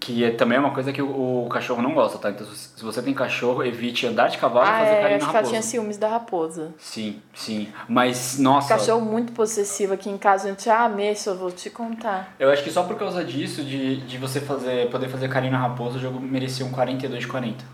Que 0.00 0.24
é, 0.24 0.30
também 0.30 0.56
é 0.56 0.60
uma 0.60 0.70
coisa 0.70 0.92
que 0.92 1.02
o, 1.02 1.44
o 1.44 1.48
cachorro 1.48 1.82
não 1.82 1.92
gosta, 1.92 2.18
tá? 2.18 2.30
Então 2.30 2.46
se 2.46 2.82
você 2.82 3.02
tem 3.02 3.12
cachorro, 3.12 3.64
evite 3.64 4.06
andar 4.06 4.28
de 4.28 4.38
cavalo 4.38 4.66
ah, 4.66 4.76
e 4.76 4.84
fazer 4.84 4.96
é, 4.96 5.00
carinho 5.00 5.16
acho 5.16 5.26
na 5.26 5.32
que 5.32 5.36
ela 5.36 5.46
raposa. 5.46 5.50
tinha 5.50 5.62
ciúmes 5.62 5.96
da 5.98 6.08
raposa. 6.08 6.74
Sim, 6.78 7.22
sim. 7.34 7.68
Mas, 7.88 8.38
nossa... 8.38 8.68
Cachorro 8.68 9.00
muito 9.00 9.32
possessivo 9.32 9.94
aqui 9.94 10.08
em 10.08 10.16
casa, 10.16 10.46
a 10.46 10.50
gente, 10.50 10.70
ah, 10.70 10.88
Messi, 10.88 11.28
eu 11.28 11.36
vou 11.36 11.50
te 11.50 11.68
contar. 11.68 12.34
Eu 12.38 12.50
acho 12.50 12.62
que 12.62 12.70
só 12.70 12.84
por 12.84 12.96
causa 12.96 13.24
disso, 13.24 13.64
de, 13.64 13.96
de 13.96 14.18
você 14.18 14.40
fazer, 14.40 14.88
poder 14.90 15.08
fazer 15.08 15.28
carinho 15.28 15.52
na 15.52 15.58
raposa, 15.58 15.98
o 15.98 16.00
jogo 16.00 16.20
merecia 16.20 16.64
um 16.64 16.70
42 16.70 17.20
de 17.20 17.26
40. 17.28 17.64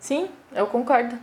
Sim, 0.00 0.28
eu 0.54 0.66
concordo. 0.66 1.16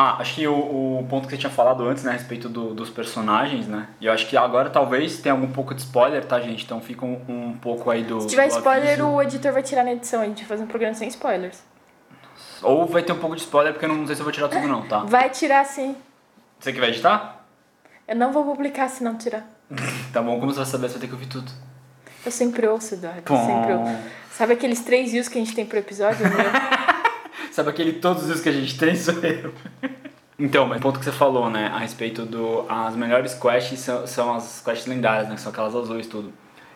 Ah, 0.00 0.18
acho 0.20 0.36
que 0.36 0.46
o, 0.46 0.54
o 0.54 1.06
ponto 1.10 1.26
que 1.26 1.32
você 1.32 1.38
tinha 1.38 1.50
falado 1.50 1.84
antes, 1.84 2.04
né, 2.04 2.10
a 2.10 2.14
respeito 2.14 2.48
do, 2.48 2.72
dos 2.72 2.88
personagens, 2.88 3.66
né? 3.66 3.88
E 4.00 4.06
eu 4.06 4.12
acho 4.12 4.28
que 4.28 4.36
agora 4.36 4.70
talvez 4.70 5.18
tenha 5.18 5.32
algum 5.32 5.50
pouco 5.50 5.74
de 5.74 5.80
spoiler, 5.80 6.24
tá, 6.24 6.38
gente? 6.38 6.64
Então 6.64 6.80
fica 6.80 7.04
um, 7.04 7.20
um 7.28 7.58
pouco 7.60 7.90
aí 7.90 8.04
do. 8.04 8.20
Se 8.20 8.28
tiver 8.28 8.46
do 8.46 8.56
spoiler, 8.56 8.92
aviso. 8.92 9.08
o 9.08 9.20
editor 9.20 9.52
vai 9.52 9.62
tirar 9.64 9.82
na 9.82 9.94
edição, 9.94 10.22
a 10.22 10.24
gente 10.24 10.38
vai 10.42 10.46
fazer 10.50 10.62
um 10.62 10.68
programa 10.68 10.94
sem 10.94 11.08
spoilers. 11.08 11.64
Ou 12.62 12.86
vai 12.86 13.02
ter 13.02 13.10
um 13.10 13.18
pouco 13.18 13.34
de 13.34 13.42
spoiler, 13.42 13.72
porque 13.72 13.86
eu 13.86 13.88
não 13.88 14.06
sei 14.06 14.14
se 14.14 14.20
eu 14.20 14.24
vou 14.24 14.32
tirar 14.32 14.46
tudo, 14.46 14.68
não, 14.68 14.82
tá? 14.82 15.00
Vai 15.00 15.30
tirar 15.30 15.64
sim. 15.66 15.96
Você 16.60 16.72
que 16.72 16.78
vai 16.78 16.90
editar? 16.90 17.44
Eu 18.06 18.14
não 18.14 18.32
vou 18.32 18.44
publicar 18.44 18.88
se 18.88 19.02
não 19.02 19.16
tirar. 19.16 19.44
Tá 20.12 20.22
bom, 20.22 20.38
como 20.38 20.52
você 20.52 20.58
vai 20.58 20.66
saber? 20.66 20.88
Você 20.88 20.92
vai 20.94 21.00
ter 21.00 21.06
que 21.08 21.12
ouvir 21.14 21.26
tudo. 21.26 21.50
Eu 22.24 22.30
sempre 22.30 22.68
ouço, 22.68 22.94
Eduardo. 22.94 23.22
Pom. 23.22 23.46
Sempre 23.46 23.72
ouço. 23.74 23.98
Sabe 24.30 24.52
aqueles 24.52 24.80
três 24.80 25.10
views 25.10 25.28
que 25.28 25.38
a 25.38 25.44
gente 25.44 25.54
tem 25.56 25.66
pro 25.66 25.78
episódio? 25.78 26.20
Meu? 26.20 26.38
Sabe 27.58 27.70
aquele 27.70 27.94
todos 27.94 28.30
os 28.30 28.40
que 28.40 28.48
a 28.48 28.52
gente 28.52 28.78
tem 28.78 28.94
sou 28.94 29.14
eu. 29.14 29.52
Então, 30.38 30.64
mas 30.64 30.78
o 30.78 30.80
ponto 30.80 31.00
que 31.00 31.04
você 31.04 31.10
falou, 31.10 31.50
né, 31.50 31.66
a 31.74 31.78
respeito 31.78 32.24
do 32.24 32.64
as 32.68 32.94
melhores 32.94 33.34
quests 33.34 33.80
são, 33.80 34.06
são 34.06 34.32
as 34.32 34.62
quests 34.64 34.86
lendárias, 34.86 35.28
né, 35.28 35.34
que 35.34 35.40
são 35.40 35.50
aquelas 35.50 35.74
azuis 35.74 36.06
tudo. 36.06 36.32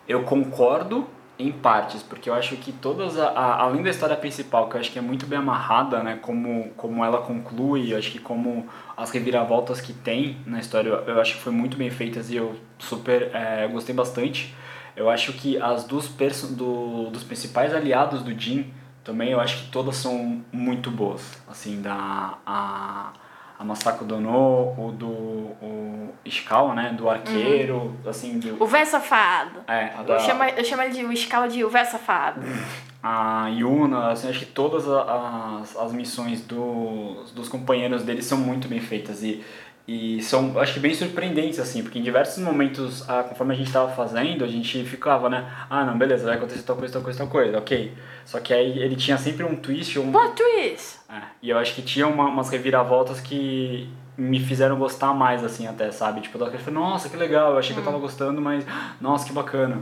Eu 0.08 0.24
concordo 0.24 1.06
em 1.38 1.52
partes, 1.52 2.02
porque 2.02 2.28
eu 2.28 2.34
acho 2.34 2.56
que 2.56 2.72
todas 2.72 3.16
a, 3.16 3.28
a- 3.28 3.62
além 3.62 3.80
da 3.80 3.90
história 3.90 4.16
principal, 4.16 4.68
que 4.68 4.74
eu 4.74 4.80
acho 4.80 4.90
que 4.90 4.98
é 4.98 5.02
muito 5.02 5.24
bem 5.24 5.38
amarrada, 5.38 6.02
né, 6.02 6.18
como 6.20 6.70
como 6.76 7.04
ela 7.04 7.18
conclui, 7.18 7.92
eu 7.92 7.98
acho 7.98 8.10
que 8.10 8.18
como 8.18 8.66
as 8.96 9.12
reviravoltas 9.12 9.80
que 9.80 9.92
tem 9.92 10.38
na 10.44 10.58
história, 10.58 10.88
eu, 11.06 11.20
acho 11.20 11.36
que 11.36 11.42
foi 11.42 11.52
muito 11.52 11.76
bem 11.76 11.90
feitas 11.90 12.28
e 12.28 12.34
eu 12.34 12.56
super 12.80 13.30
é, 13.32 13.68
gostei 13.68 13.94
bastante. 13.94 14.52
Eu 14.96 15.08
acho 15.08 15.32
que 15.34 15.62
as 15.62 15.84
dos 15.84 16.08
perso 16.08 16.48
do, 16.52 17.08
dos 17.10 17.22
principais 17.22 17.72
aliados 17.72 18.20
do 18.24 18.36
Jin 18.36 18.81
também 19.04 19.30
eu 19.30 19.40
acho 19.40 19.64
que 19.64 19.70
todas 19.70 19.96
são 19.96 20.42
muito 20.52 20.90
boas, 20.90 21.42
assim, 21.48 21.80
da 21.80 22.34
a 22.46 23.12
a 23.58 23.64
Masako 23.64 24.04
Dono, 24.04 24.74
o 24.76 24.92
do 24.92 25.06
o 25.06 26.08
Ishikawa, 26.24 26.74
né, 26.74 26.94
do 26.98 27.08
arqueiro, 27.08 27.96
assim, 28.04 28.40
do, 28.40 28.60
o 28.60 28.66
véio 28.66 28.84
safado. 28.84 29.60
é, 29.68 29.92
a 29.96 30.00
Eu 30.00 30.04
da, 30.04 30.18
chamo, 30.18 30.42
eu 30.44 30.64
chamo 30.64 30.82
ele 30.82 30.92
de 30.94 31.04
o 31.04 31.12
escala 31.12 31.48
de 31.48 31.64
o 31.64 31.70
véio 31.70 31.86
safado. 31.86 32.40
a 33.00 33.46
Yuna, 33.48 34.10
assim, 34.10 34.28
acho 34.28 34.40
que 34.40 34.46
todas 34.46 34.88
as, 34.88 35.76
as 35.76 35.92
missões 35.92 36.40
dos, 36.40 37.30
dos 37.30 37.48
companheiros 37.48 38.02
dele 38.02 38.22
são 38.22 38.38
muito 38.38 38.66
bem 38.66 38.80
feitas 38.80 39.22
e, 39.22 39.44
e 39.86 40.22
são, 40.22 40.58
acho 40.60 40.74
que 40.74 40.80
bem 40.80 40.94
surpreendentes, 40.94 41.58
assim, 41.58 41.82
porque 41.82 41.98
em 41.98 42.02
diversos 42.02 42.42
momentos, 42.42 43.08
ah, 43.08 43.24
conforme 43.24 43.54
a 43.54 43.56
gente 43.56 43.66
estava 43.66 43.92
fazendo, 43.92 44.44
a 44.44 44.46
gente 44.46 44.84
ficava, 44.84 45.28
né, 45.28 45.50
ah, 45.68 45.84
não, 45.84 45.98
beleza, 45.98 46.24
vai 46.24 46.36
acontecer 46.36 46.62
tal 46.62 46.76
coisa, 46.76 46.92
tal 46.92 47.02
coisa, 47.02 47.18
tal 47.18 47.28
coisa, 47.28 47.58
ok. 47.58 47.92
Só 48.24 48.38
que 48.38 48.54
aí 48.54 48.78
ele 48.78 48.94
tinha 48.94 49.18
sempre 49.18 49.44
um 49.44 49.56
twist, 49.56 49.98
um, 49.98 50.12
Plot 50.12 50.36
twist! 50.36 51.00
é, 51.08 51.22
e 51.42 51.50
eu 51.50 51.58
acho 51.58 51.74
que 51.74 51.82
tinha 51.82 52.06
uma, 52.06 52.26
umas 52.26 52.48
reviravoltas 52.48 53.20
que 53.20 53.90
me 54.16 54.38
fizeram 54.38 54.78
gostar 54.78 55.12
mais, 55.12 55.42
assim, 55.42 55.66
até, 55.66 55.90
sabe? 55.90 56.20
Tipo, 56.20 56.38
eu 56.38 56.58
falei, 56.58 56.74
nossa, 56.74 57.08
que 57.08 57.16
legal, 57.16 57.52
eu 57.52 57.58
achei 57.58 57.74
que 57.74 57.80
eu 57.80 57.84
tava 57.84 57.98
gostando, 57.98 58.40
mas, 58.40 58.64
nossa, 59.00 59.26
que 59.26 59.32
bacana. 59.32 59.80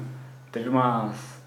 Teve 0.50 0.68
umas... 0.68 1.39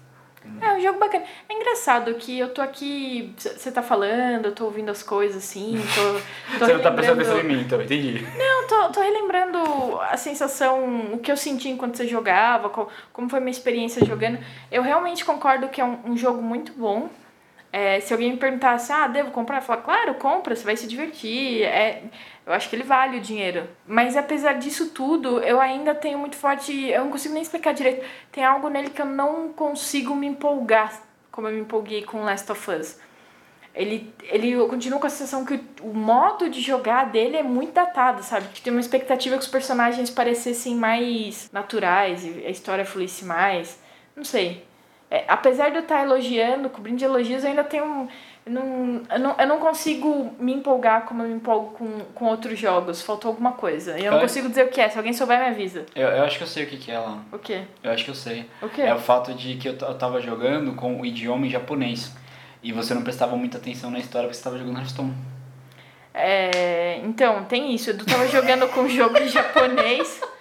É 0.60 0.72
um 0.74 0.80
jogo 0.80 0.98
bacana. 0.98 1.24
É 1.48 1.52
engraçado 1.54 2.14
que 2.14 2.38
eu 2.38 2.48
tô 2.50 2.60
aqui, 2.62 3.34
você 3.38 3.70
tá 3.70 3.82
falando, 3.82 4.46
eu 4.46 4.52
tô 4.52 4.64
ouvindo 4.64 4.90
as 4.90 5.02
coisas 5.02 5.42
assim, 5.44 5.74
tô, 5.94 6.58
tô 6.58 6.64
Você 6.66 6.72
não 6.74 6.80
tá 6.82 6.90
prestando 6.92 7.20
atenção 7.20 7.40
em 7.40 7.44
mim, 7.44 7.60
então, 7.62 7.82
entendi. 7.82 8.26
Não, 8.38 8.66
tô, 8.66 8.88
tô 8.92 9.00
relembrando 9.00 9.58
a 10.00 10.16
sensação, 10.16 11.14
o 11.14 11.18
que 11.18 11.30
eu 11.30 11.36
senti 11.36 11.68
enquanto 11.68 11.96
você 11.96 12.06
jogava, 12.06 12.68
co- 12.68 12.88
como 13.12 13.28
foi 13.28 13.40
minha 13.40 13.50
experiência 13.50 14.04
jogando. 14.04 14.38
Eu 14.70 14.82
realmente 14.82 15.24
concordo 15.24 15.68
que 15.68 15.80
é 15.80 15.84
um, 15.84 15.98
um 16.12 16.16
jogo 16.16 16.40
muito 16.42 16.72
bom. 16.72 17.08
É, 17.76 17.98
se 17.98 18.12
alguém 18.12 18.30
me 18.30 18.36
perguntasse, 18.36 18.92
ah, 18.92 19.08
devo 19.08 19.32
comprar? 19.32 19.56
Eu 19.56 19.62
falo, 19.62 19.82
claro, 19.82 20.14
compra, 20.14 20.54
você 20.54 20.62
vai 20.62 20.76
se 20.76 20.86
divertir. 20.86 21.64
É, 21.64 22.04
eu 22.46 22.52
acho 22.52 22.70
que 22.70 22.76
ele 22.76 22.84
vale 22.84 23.18
o 23.18 23.20
dinheiro. 23.20 23.68
Mas 23.84 24.16
apesar 24.16 24.52
disso 24.52 24.90
tudo, 24.90 25.40
eu 25.40 25.60
ainda 25.60 25.92
tenho 25.92 26.16
muito 26.16 26.36
forte. 26.36 26.72
Eu 26.88 27.02
não 27.02 27.10
consigo 27.10 27.34
nem 27.34 27.42
explicar 27.42 27.74
direito. 27.74 28.06
Tem 28.30 28.44
algo 28.44 28.68
nele 28.68 28.90
que 28.90 29.02
eu 29.02 29.06
não 29.06 29.52
consigo 29.52 30.14
me 30.14 30.28
empolgar, 30.28 31.02
como 31.32 31.48
eu 31.48 31.52
me 31.52 31.62
empolguei 31.62 32.04
com 32.04 32.22
Last 32.22 32.52
of 32.52 32.70
Us. 32.70 32.96
Ele, 33.74 34.14
ele 34.22 34.52
eu 34.52 34.68
continuo 34.68 35.00
com 35.00 35.08
a 35.08 35.10
sensação 35.10 35.44
que 35.44 35.60
o 35.82 35.92
modo 35.92 36.48
de 36.48 36.60
jogar 36.60 37.10
dele 37.10 37.38
é 37.38 37.42
muito 37.42 37.72
datado, 37.72 38.22
sabe? 38.22 38.46
Que 38.54 38.62
tem 38.62 38.72
uma 38.72 38.80
expectativa 38.80 39.36
que 39.36 39.42
os 39.42 39.50
personagens 39.50 40.10
parecessem 40.10 40.76
mais 40.76 41.50
naturais 41.52 42.24
e 42.24 42.46
a 42.46 42.50
história 42.50 42.84
fluísse 42.84 43.24
mais. 43.24 43.80
Não 44.14 44.22
sei. 44.22 44.64
É, 45.10 45.24
apesar 45.28 45.70
de 45.70 45.76
eu 45.76 45.82
estar 45.82 46.02
elogiando, 46.02 46.68
cobrindo 46.68 46.98
de 46.98 47.04
elogios, 47.04 47.44
eu 47.44 47.50
ainda 47.50 47.64
tenho 47.64 47.84
um. 47.84 48.08
Eu 48.46 48.52
não, 48.52 49.02
eu, 49.10 49.18
não, 49.18 49.36
eu 49.38 49.46
não 49.46 49.58
consigo 49.58 50.34
me 50.38 50.52
empolgar 50.52 51.06
como 51.06 51.22
eu 51.22 51.28
me 51.28 51.34
empolgo 51.34 51.70
com, 51.72 52.00
com 52.14 52.24
outros 52.26 52.58
jogos. 52.58 53.00
Faltou 53.00 53.30
alguma 53.30 53.52
coisa. 53.52 53.98
E 53.98 54.04
eu 54.04 54.12
não 54.12 54.20
consigo 54.20 54.48
dizer 54.48 54.66
o 54.66 54.68
que 54.68 54.80
é. 54.80 54.88
Se 54.88 54.98
alguém 54.98 55.12
souber, 55.12 55.38
me 55.38 55.46
avisa. 55.46 55.86
Eu, 55.94 56.08
eu 56.08 56.24
acho 56.24 56.36
que 56.36 56.42
eu 56.44 56.48
sei 56.48 56.64
o 56.64 56.66
que, 56.66 56.76
que 56.76 56.90
é 56.90 56.98
lá. 56.98 57.22
O 57.32 57.38
quê? 57.38 57.62
Eu 57.82 57.90
acho 57.90 58.04
que 58.04 58.10
eu 58.10 58.14
sei. 58.14 58.46
O 58.60 58.68
quê? 58.68 58.82
É 58.82 58.94
o 58.94 58.98
fato 58.98 59.32
de 59.32 59.56
que 59.56 59.68
eu, 59.68 59.72
eu 59.72 59.94
tava 59.94 60.20
jogando 60.20 60.74
com 60.74 61.00
o 61.00 61.06
idioma 61.06 61.46
em 61.46 61.50
japonês. 61.50 62.14
E 62.62 62.72
você 62.72 62.92
não 62.92 63.02
prestava 63.02 63.36
muita 63.36 63.58
atenção 63.58 63.90
na 63.90 63.98
história 63.98 64.26
porque 64.26 64.36
você 64.36 64.44
tava 64.44 64.58
jogando 64.58 64.78
Hearthstone. 64.78 65.14
É, 66.12 67.00
então, 67.04 67.44
tem 67.44 67.74
isso. 67.74 67.90
Eu 67.90 68.04
tava 68.04 68.28
jogando 68.28 68.68
com 68.68 68.82
um 68.82 68.88
jogo 68.88 69.18
em 69.18 69.28
japonês. 69.28 70.20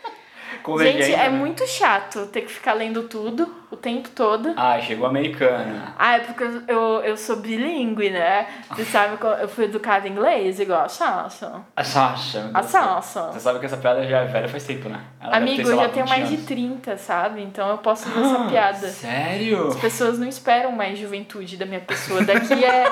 Com 0.63 0.77
Gente, 0.77 1.11
é 1.11 1.17
né? 1.17 1.29
muito 1.29 1.67
chato 1.67 2.25
ter 2.27 2.43
que 2.43 2.51
ficar 2.53 2.71
lendo 2.71 3.03
tudo 3.03 3.53
o 3.73 3.77
tempo 3.77 4.09
todo. 4.09 4.53
Ah, 4.55 4.79
chegou 4.79 5.07
americana. 5.07 5.93
Ah, 5.97 6.15
é 6.15 6.19
porque 6.19 6.43
eu, 6.43 6.61
eu, 6.67 6.79
eu 7.03 7.17
sou 7.17 7.37
bilíngue, 7.37 8.09
né? 8.09 8.47
Você 8.69 8.85
sabe 8.85 9.17
que 9.17 9.25
eu- 9.25 9.47
fui 9.47 9.65
educada 9.65 10.07
em 10.07 10.11
inglês, 10.11 10.59
igual 10.59 10.81
a 10.85 10.89
Sasha. 10.89 11.51
A 11.75 11.83
Sasha. 11.83 12.51
A 12.53 12.63
Sasha. 12.63 13.21
Você 13.31 13.39
sabe 13.39 13.59
que 13.59 13.65
essa 13.65 13.77
piada 13.77 14.05
já 14.07 14.19
é 14.19 14.25
velha 14.25 14.47
faz 14.47 14.63
tempo, 14.65 14.89
né? 14.89 14.99
Ela 15.19 15.37
Amigo, 15.37 15.63
ter, 15.63 15.69
eu 15.71 15.75
lá, 15.75 15.83
já 15.83 15.89
tenho 15.89 16.05
20 16.05 16.09
mais 16.15 16.29
de 16.29 16.35
anos. 16.35 16.45
30, 16.47 16.97
sabe? 16.97 17.41
Então 17.41 17.69
eu 17.69 17.77
posso 17.79 18.07
ver 18.09 18.21
essa 18.23 18.45
piada. 18.45 18.87
Sério? 18.89 19.67
As 19.69 19.75
pessoas 19.77 20.19
não 20.19 20.27
esperam 20.27 20.71
mais 20.71 20.97
juventude 20.99 21.57
da 21.57 21.65
minha 21.65 21.81
pessoa. 21.81 22.21
Daqui 22.23 22.63
é. 22.63 22.83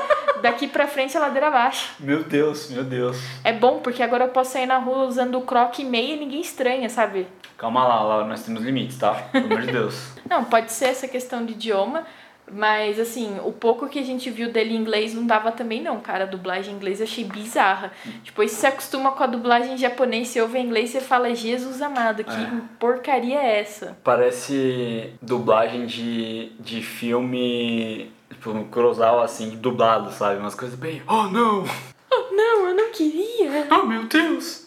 Daqui 0.42 0.68
pra 0.68 0.88
frente 0.88 1.16
é 1.16 1.20
ladeira 1.20 1.48
abaixo. 1.50 1.92
Meu 2.00 2.24
Deus, 2.24 2.72
meu 2.72 2.84
Deus. 2.84 3.18
É 3.44 3.54
bom, 3.54 3.78
porque 3.80 4.02
agora 4.02 4.24
eu 4.26 4.30
posso 4.30 4.54
sair 4.54 4.66
na 4.66 4.80
rua 4.80 5.06
usando 5.06 5.40
croque 5.42 5.84
e 5.84 5.86
meia 5.86 6.16
e 6.16 6.20
ninguém 6.20 6.42
estranha, 6.42 6.90
sabe? 6.90 7.28
Calma 7.58 7.86
lá, 7.88 8.02
lá, 8.02 8.26
nós 8.26 8.42
temos 8.42 8.64
limites, 8.64 8.98
tá? 8.98 9.14
Pelo 9.32 9.46
amor 9.46 9.62
de 9.62 9.72
Deus. 9.72 10.14
Não, 10.28 10.44
pode 10.44 10.71
ser 10.72 10.86
essa 10.86 11.08
questão 11.08 11.46
de 11.46 11.54
idioma, 11.54 12.06
mas 12.54 13.00
assim, 13.00 13.38
o 13.46 13.52
pouco 13.54 13.88
que 13.88 13.98
a 14.00 14.04
gente 14.04 14.30
viu 14.30 14.52
dele 14.52 14.74
em 14.74 14.78
inglês 14.78 15.14
não 15.14 15.26
dava 15.26 15.52
também 15.54 15.82
não, 15.82 16.02
cara. 16.02 16.24
A 16.24 16.28
dublagem 16.28 16.74
em 16.74 16.78
inglês 16.78 17.00
eu 17.00 17.06
achei 17.06 17.24
bizarra. 17.24 17.92
Depois 18.26 18.52
você 18.52 18.62
se 18.62 18.68
acostuma 18.68 19.12
com 19.12 19.24
a 19.24 19.28
dublagem 19.28 19.74
em 19.76 19.78
japonês, 19.78 20.28
você 20.28 20.42
ouve 20.42 20.58
em 20.60 20.66
inglês 20.66 20.90
e 20.90 20.94
você 20.94 21.02
fala, 21.02 21.34
Jesus 21.34 21.82
amado, 21.82 22.24
que 22.26 22.32
É. 22.32 22.52
porcaria 22.80 23.40
é 23.40 23.60
essa? 23.62 23.98
Parece 24.04 25.14
dublagem 25.22 25.86
de, 25.86 26.52
de 26.60 26.82
filme, 26.82 28.12
tipo, 28.30 28.50
um 28.52 28.66
Kurosawa, 28.66 29.24
assim, 29.24 29.52
dublado, 29.52 30.12
sabe? 30.12 30.40
Umas 30.40 30.56
coisas 30.56 30.78
bem, 30.78 31.02
oh 31.08 31.24
não, 31.28 31.64
Oh, 32.14 32.34
não, 32.36 32.68
eu 32.68 32.76
não 32.76 32.92
queria. 32.92 33.68
oh 33.72 33.86
meu 33.86 34.04
Deus. 34.04 34.61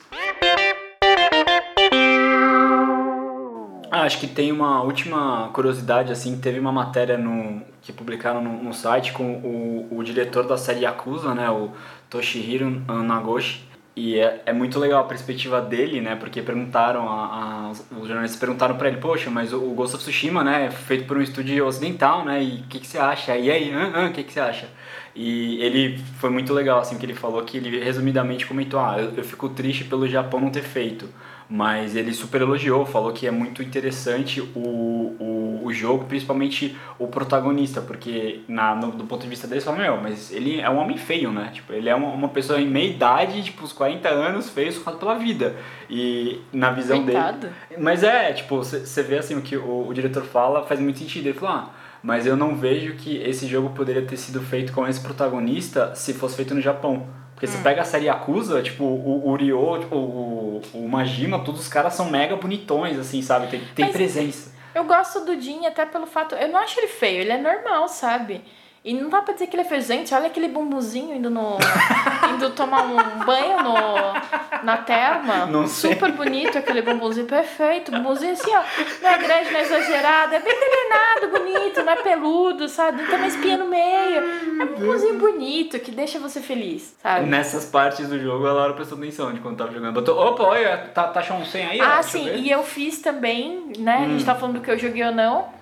Ah, 3.96 4.02
acho 4.02 4.18
que 4.18 4.26
tem 4.26 4.50
uma 4.50 4.82
última 4.82 5.50
curiosidade, 5.52 6.10
assim, 6.10 6.36
teve 6.36 6.58
uma 6.58 6.72
matéria 6.72 7.16
no, 7.16 7.62
que 7.80 7.92
publicaram 7.92 8.42
no, 8.42 8.60
no 8.60 8.74
site 8.74 9.12
com 9.12 9.34
o, 9.34 9.86
o 9.88 10.02
diretor 10.02 10.44
da 10.48 10.56
série 10.58 10.80
Yakuza, 10.80 11.32
né, 11.32 11.48
o 11.48 11.70
Toshihiro 12.10 12.68
Nagoshi, 13.04 13.64
e 13.94 14.18
é, 14.18 14.42
é 14.46 14.52
muito 14.52 14.80
legal 14.80 15.04
a 15.04 15.06
perspectiva 15.06 15.60
dele, 15.60 16.00
né? 16.00 16.16
Porque 16.16 16.42
perguntaram, 16.42 17.08
a, 17.08 17.68
a 17.68 17.70
os 17.70 18.08
jornalistas 18.08 18.40
perguntaram 18.40 18.76
para 18.76 18.88
ele, 18.88 18.96
poxa, 18.96 19.30
mas 19.30 19.52
o, 19.52 19.60
Ghost 19.60 19.94
of 19.94 20.04
Tsushima, 20.04 20.42
né, 20.42 20.66
é 20.66 20.70
feito 20.72 21.06
por 21.06 21.16
um 21.16 21.22
estúdio 21.22 21.64
ocidental, 21.64 22.24
né? 22.24 22.42
E 22.42 22.62
o 22.62 22.64
que, 22.64 22.80
que 22.80 22.88
você 22.88 22.98
acha? 22.98 23.36
E 23.36 23.48
aí, 23.48 23.72
o 23.72 24.12
que, 24.12 24.24
que 24.24 24.32
você 24.32 24.40
acha? 24.40 24.68
E 25.14 25.62
ele 25.62 25.98
foi 26.18 26.30
muito 26.30 26.52
legal, 26.52 26.80
assim, 26.80 26.98
que 26.98 27.06
ele 27.06 27.14
falou 27.14 27.40
que 27.44 27.58
ele 27.58 27.78
resumidamente 27.78 28.44
comentou, 28.44 28.80
ah, 28.80 28.96
eu, 28.98 29.12
eu 29.18 29.22
fico 29.22 29.48
triste 29.50 29.84
pelo 29.84 30.08
Japão 30.08 30.40
não 30.40 30.50
ter 30.50 30.62
feito 30.62 31.08
mas 31.48 31.94
ele 31.94 32.12
super 32.12 32.40
elogiou, 32.40 32.86
falou 32.86 33.12
que 33.12 33.26
é 33.26 33.30
muito 33.30 33.62
interessante 33.62 34.40
o, 34.40 34.58
o, 34.58 35.60
o 35.64 35.72
jogo, 35.72 36.06
principalmente 36.06 36.76
o 36.98 37.06
protagonista, 37.06 37.80
porque 37.80 38.40
na, 38.48 38.74
no, 38.74 38.90
do 38.92 39.04
ponto 39.04 39.22
de 39.22 39.28
vista 39.28 39.46
dele, 39.46 39.60
você 39.60 39.66
fala, 39.66 39.78
meu, 39.78 39.96
mas 39.98 40.32
ele 40.32 40.60
é 40.60 40.70
um 40.70 40.78
homem 40.78 40.96
feio, 40.96 41.30
né? 41.30 41.50
Tipo, 41.52 41.72
ele 41.72 41.88
é 41.88 41.94
uma, 41.94 42.08
uma 42.08 42.28
pessoa 42.28 42.60
em 42.60 42.66
meia 42.66 42.90
idade, 42.90 43.42
tipo, 43.42 43.64
os 43.64 43.72
40 43.72 44.08
anos, 44.08 44.50
feio, 44.50 44.72
socado 44.72 44.96
pela 44.96 45.16
vida. 45.16 45.54
E 45.88 46.40
na 46.52 46.70
visão 46.70 47.02
Coitado. 47.04 47.40
dele... 47.40 47.52
Mas 47.78 48.02
é, 48.02 48.32
tipo, 48.32 48.56
você 48.56 49.02
vê 49.02 49.18
assim, 49.18 49.36
o 49.36 49.42
que 49.42 49.56
o, 49.56 49.88
o 49.88 49.94
diretor 49.94 50.24
fala 50.24 50.64
faz 50.64 50.80
muito 50.80 50.98
sentido. 50.98 51.26
Ele 51.26 51.38
falou, 51.38 51.56
ah, 51.56 51.70
mas 52.02 52.26
eu 52.26 52.36
não 52.36 52.56
vejo 52.56 52.94
que 52.94 53.16
esse 53.18 53.46
jogo 53.46 53.70
poderia 53.70 54.02
ter 54.02 54.16
sido 54.16 54.40
feito 54.40 54.72
com 54.72 54.86
esse 54.86 55.00
protagonista 55.00 55.94
se 55.94 56.14
fosse 56.14 56.36
feito 56.36 56.54
no 56.54 56.60
Japão 56.60 57.06
porque 57.34 57.46
você 57.46 57.58
pega 57.58 57.82
a 57.82 57.84
série 57.84 58.06
Yakuza, 58.06 58.62
tipo, 58.62 58.84
o, 58.84 59.28
o 59.28 59.34
Ryo, 59.34 59.80
tipo, 59.80 59.96
o, 59.96 60.62
o 60.72 60.88
Majima, 60.88 61.40
todos 61.40 61.62
os 61.62 61.68
caras 61.68 61.94
são 61.94 62.08
mega 62.08 62.36
bonitões, 62.36 62.98
assim, 62.98 63.20
sabe? 63.22 63.48
Tem, 63.48 63.60
tem 63.74 63.92
presença. 63.92 64.54
Eu 64.74 64.84
gosto 64.84 65.24
do 65.24 65.40
Jin 65.40 65.66
até 65.66 65.84
pelo 65.84 66.06
fato. 66.06 66.34
Eu 66.34 66.48
não 66.48 66.58
acho 66.58 66.78
ele 66.78 66.88
feio, 66.88 67.20
ele 67.20 67.32
é 67.32 67.38
normal, 67.38 67.88
sabe? 67.88 68.42
E 68.84 68.92
não 68.92 69.08
dá 69.08 69.22
pra 69.22 69.32
dizer 69.32 69.46
que 69.46 69.56
ele 69.56 69.62
é 69.62 69.64
feio. 69.64 69.80
Gente, 69.80 70.12
olha 70.12 70.26
aquele 70.26 70.46
bumbumzinho 70.46 71.16
indo 71.16 71.30
no. 71.30 71.56
indo 72.34 72.50
tomar 72.50 72.82
um 72.82 73.24
banho 73.24 73.62
no, 73.62 74.62
na 74.62 74.76
terma. 74.76 75.46
Não 75.46 75.66
sei. 75.66 75.94
Super 75.94 76.12
bonito 76.12 76.58
aquele 76.58 76.82
bumbumzinho, 76.82 77.26
perfeito. 77.26 77.90
Bumbumzinho 77.90 78.34
assim, 78.34 78.50
ó. 78.54 78.62
Não 79.02 79.08
é 79.08 79.16
grande, 79.16 79.50
não 79.52 79.58
é 79.58 79.62
exagerado. 79.62 80.34
É 80.34 80.38
bem 80.38 80.54
treinado, 80.54 81.28
bonito, 81.28 81.82
não 81.82 81.92
é 81.94 81.96
peludo, 81.96 82.68
sabe? 82.68 83.00
Não 83.00 83.08
tem 83.08 83.16
uma 83.16 83.26
espinha 83.26 83.56
no 83.56 83.68
meio. 83.68 84.20
É 84.60 84.64
um 84.64 84.74
bumbumzinho 84.74 85.18
bonito 85.18 85.80
que 85.80 85.90
deixa 85.90 86.18
você 86.18 86.42
feliz, 86.42 86.94
sabe? 87.02 87.24
Nessas 87.24 87.64
partes 87.64 88.06
do 88.06 88.18
jogo, 88.18 88.46
a 88.46 88.52
Laura 88.52 88.74
prestou 88.74 88.98
atenção 88.98 89.32
de 89.32 89.40
quando 89.40 89.56
tava 89.56 89.72
jogando. 89.72 89.94
Botou, 89.94 90.18
opa, 90.18 90.42
olha, 90.42 90.76
tá, 90.92 91.04
tá 91.04 91.20
achando 91.20 91.40
um 91.40 91.46
100 91.46 91.66
aí? 91.66 91.80
Ah, 91.80 91.96
ó, 92.00 92.02
sim. 92.02 92.36
E 92.36 92.50
eu 92.50 92.62
fiz 92.62 93.00
também, 93.00 93.72
né? 93.78 94.00
Hum. 94.00 94.04
A 94.04 94.08
gente 94.08 94.24
tá 94.26 94.34
falando 94.34 94.56
do 94.56 94.60
que 94.60 94.70
eu 94.70 94.78
joguei 94.78 95.04
ou 95.04 95.12
não 95.12 95.53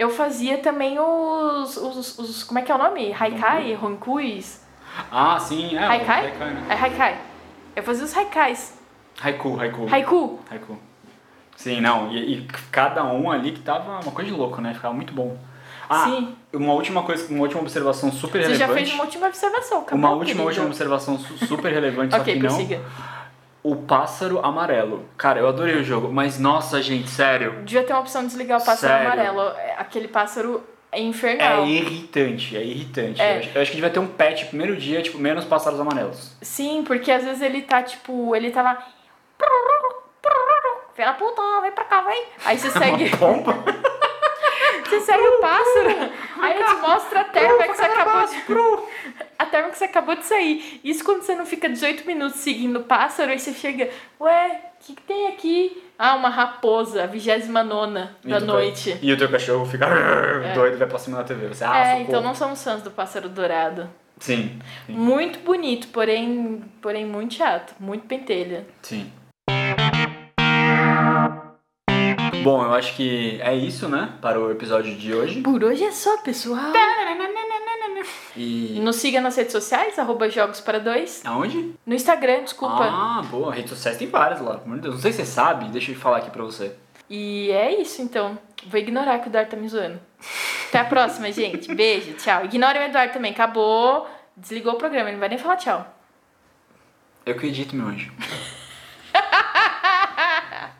eu 0.00 0.08
fazia 0.08 0.56
também 0.56 0.98
os, 0.98 1.76
os, 1.76 2.18
os 2.18 2.42
como 2.42 2.58
é 2.58 2.62
que 2.62 2.72
é 2.72 2.74
o 2.74 2.78
nome? 2.78 3.12
Haikai, 3.12 3.76
Honkuis. 3.76 4.64
Ah, 5.12 5.38
sim, 5.38 5.76
é. 5.76 5.84
Haikai? 5.84 6.24
Haikai 6.24 6.50
né? 6.54 6.66
É 6.70 6.72
Haikai. 6.72 7.18
Eu 7.76 7.82
fazia 7.82 8.04
os 8.06 8.16
Haikais. 8.16 8.80
Haiku, 9.22 9.60
Haiku. 9.60 9.86
Haiku. 9.90 10.40
Haiku. 10.50 10.78
Sim, 11.54 11.82
não, 11.82 12.10
e, 12.10 12.32
e, 12.32 12.48
cada 12.72 13.04
um 13.04 13.30
ali 13.30 13.52
que 13.52 13.60
tava 13.60 14.00
uma 14.00 14.12
coisa 14.12 14.30
de 14.30 14.34
louco, 14.34 14.62
né? 14.62 14.72
Ficava 14.72 14.94
muito 14.94 15.12
bom. 15.12 15.36
Ah, 15.86 16.04
Sim. 16.04 16.34
uma 16.54 16.72
última 16.72 17.02
coisa, 17.02 17.30
uma 17.30 17.42
última 17.42 17.60
observação 17.60 18.10
super 18.10 18.40
Você 18.40 18.52
relevante. 18.52 18.58
Você 18.58 18.66
já 18.66 18.74
fez 18.74 18.94
uma 18.94 19.04
última 19.04 19.26
observação, 19.26 19.80
acabou, 19.80 19.98
Uma 19.98 20.10
última, 20.12 20.24
querido. 20.24 20.44
última 20.46 20.66
observação 20.66 21.18
super 21.18 21.72
relevante, 21.74 22.14
okay, 22.16 22.40
só 22.40 22.40
que 22.40 22.46
prossiga. 22.46 22.80
O 23.62 23.76
pássaro 23.76 24.44
amarelo. 24.44 25.04
Cara, 25.16 25.40
eu 25.40 25.48
adorei 25.48 25.76
o 25.76 25.84
jogo, 25.84 26.12
mas 26.12 26.38
nossa, 26.38 26.80
gente, 26.82 27.08
sério. 27.10 27.62
Devia 27.64 27.82
ter 27.82 27.92
uma 27.92 28.00
opção 28.00 28.22
de 28.22 28.28
desligar 28.28 28.60
o 28.60 28.64
pássaro 28.64 28.92
sério? 28.92 29.06
amarelo. 29.06 29.40
É, 29.56 29.74
aquele 29.78 30.08
pássaro 30.08 30.62
é 30.92 31.00
infernal. 31.00 31.64
É 31.64 31.68
irritante, 31.68 32.56
é 32.56 32.64
irritante. 32.64 33.20
É. 33.20 33.34
Eu, 33.34 33.38
acho, 33.38 33.50
eu, 33.54 33.62
acho, 33.62 33.70
que 33.70 33.76
devia 33.76 33.90
ter 33.90 34.00
um 34.00 34.06
patch 34.06 34.46
primeiro 34.46 34.76
dia, 34.76 35.02
tipo, 35.02 35.18
menos 35.18 35.44
pássaros 35.44 35.78
amarelos. 35.78 36.34
Sim, 36.40 36.82
porque 36.86 37.12
às 37.12 37.22
vezes 37.22 37.42
ele 37.42 37.62
tá, 37.62 37.82
tipo, 37.82 38.34
ele 38.34 38.50
tá 38.50 38.62
lá. 38.62 38.86
Filha 40.94 41.12
puta, 41.14 41.42
vem 41.62 41.72
pra 41.72 41.84
cá, 41.84 42.02
vem. 42.02 42.24
Aí 42.44 42.58
você 42.58 42.70
segue. 42.76 43.16
Pompa? 43.16 43.52
você 44.84 45.00
segue 45.00 45.22
o 45.22 45.40
pássaro, 45.40 46.12
aí 46.42 46.54
ele 46.56 46.64
te 46.64 46.74
mostra 46.76 47.20
a 47.20 47.24
terra 47.24 47.68
que 47.68 47.74
você 47.74 47.82
acabou 47.82 48.26
de. 48.26 48.40
A 49.50 49.58
terra 49.58 49.70
que 49.70 49.78
você 49.78 49.84
acabou 49.86 50.14
de 50.14 50.24
sair. 50.24 50.80
Isso 50.84 51.04
quando 51.04 51.22
você 51.22 51.34
não 51.34 51.44
fica 51.44 51.68
18 51.68 52.06
minutos 52.06 52.38
seguindo 52.38 52.78
o 52.78 52.84
pássaro, 52.84 53.32
aí 53.32 53.38
você 53.38 53.52
chega, 53.52 53.90
ué, 54.20 54.60
o 54.80 54.86
que, 54.86 54.94
que 54.94 55.02
tem 55.02 55.26
aqui? 55.26 55.82
Ah, 55.98 56.14
uma 56.14 56.28
raposa, 56.28 57.02
a 57.02 57.06
29 57.08 58.10
da 58.22 58.38
noite. 58.38 58.96
E 59.02 59.12
o 59.12 59.18
teu 59.18 59.28
cachorro 59.28 59.66
fica 59.66 59.86
é. 59.86 60.52
doido 60.54 60.74
e 60.74 60.76
vai 60.76 60.86
pra 60.86 61.00
cima 61.00 61.16
da 61.16 61.24
TV. 61.24 61.48
Você, 61.48 61.64
ah, 61.64 61.78
é, 61.78 61.84
socorro. 61.84 62.02
então 62.02 62.22
não 62.22 62.32
somos 62.32 62.62
fãs 62.62 62.80
do 62.80 62.92
pássaro 62.92 63.28
dourado. 63.28 63.90
Sim, 64.20 64.56
sim. 64.86 64.92
Muito 64.92 65.40
bonito, 65.40 65.88
porém, 65.88 66.62
porém 66.80 67.04
muito 67.04 67.34
chato. 67.34 67.74
Muito 67.80 68.06
pentelha. 68.06 68.68
Sim. 68.82 69.10
Bom, 72.44 72.62
eu 72.62 72.72
acho 72.72 72.94
que 72.94 73.40
é 73.42 73.54
isso, 73.54 73.88
né? 73.88 74.14
Para 74.22 74.38
o 74.38 74.50
episódio 74.52 74.94
de 74.94 75.12
hoje. 75.12 75.40
Por 75.42 75.64
hoje 75.64 75.84
é 75.84 75.90
só, 75.90 76.18
pessoal. 76.18 76.72
E... 78.36 78.78
Nos 78.80 78.96
siga 78.96 79.20
nas 79.20 79.36
redes 79.36 79.52
sociais, 79.52 79.98
arroba 79.98 80.28
Jogos 80.28 80.60
para 80.60 80.78
Dois. 80.78 81.22
Aonde? 81.24 81.74
No 81.84 81.94
Instagram, 81.94 82.44
desculpa. 82.44 82.84
Ah, 82.84 83.22
boa. 83.28 83.52
Redes 83.52 83.70
sociais 83.70 83.98
tem 83.98 84.08
várias 84.08 84.40
lá. 84.40 84.60
Não 84.64 84.98
sei 84.98 85.12
se 85.12 85.18
você 85.18 85.26
sabe, 85.26 85.66
deixa 85.66 85.90
eu 85.90 85.96
falar 85.96 86.18
aqui 86.18 86.30
pra 86.30 86.44
você. 86.44 86.74
E 87.08 87.50
é 87.50 87.80
isso, 87.80 88.00
então. 88.02 88.38
Vou 88.66 88.78
ignorar 88.78 89.18
que 89.18 89.26
o 89.26 89.30
Eduardo 89.30 89.50
tá 89.50 89.56
me 89.56 89.68
zoando. 89.68 90.00
Até 90.68 90.78
a 90.78 90.84
próxima, 90.84 91.30
gente. 91.32 91.74
Beijo, 91.74 92.12
tchau. 92.14 92.44
Ignore 92.44 92.78
o 92.78 92.82
Eduardo 92.82 93.12
também. 93.12 93.32
Acabou. 93.32 94.08
Desligou 94.36 94.74
o 94.74 94.76
programa, 94.76 95.08
ele 95.08 95.16
não 95.16 95.20
vai 95.20 95.28
nem 95.28 95.38
falar 95.38 95.56
tchau. 95.56 95.96
Eu 97.26 97.34
acredito, 97.34 97.74
meu 97.74 97.86
anjo. 97.86 98.12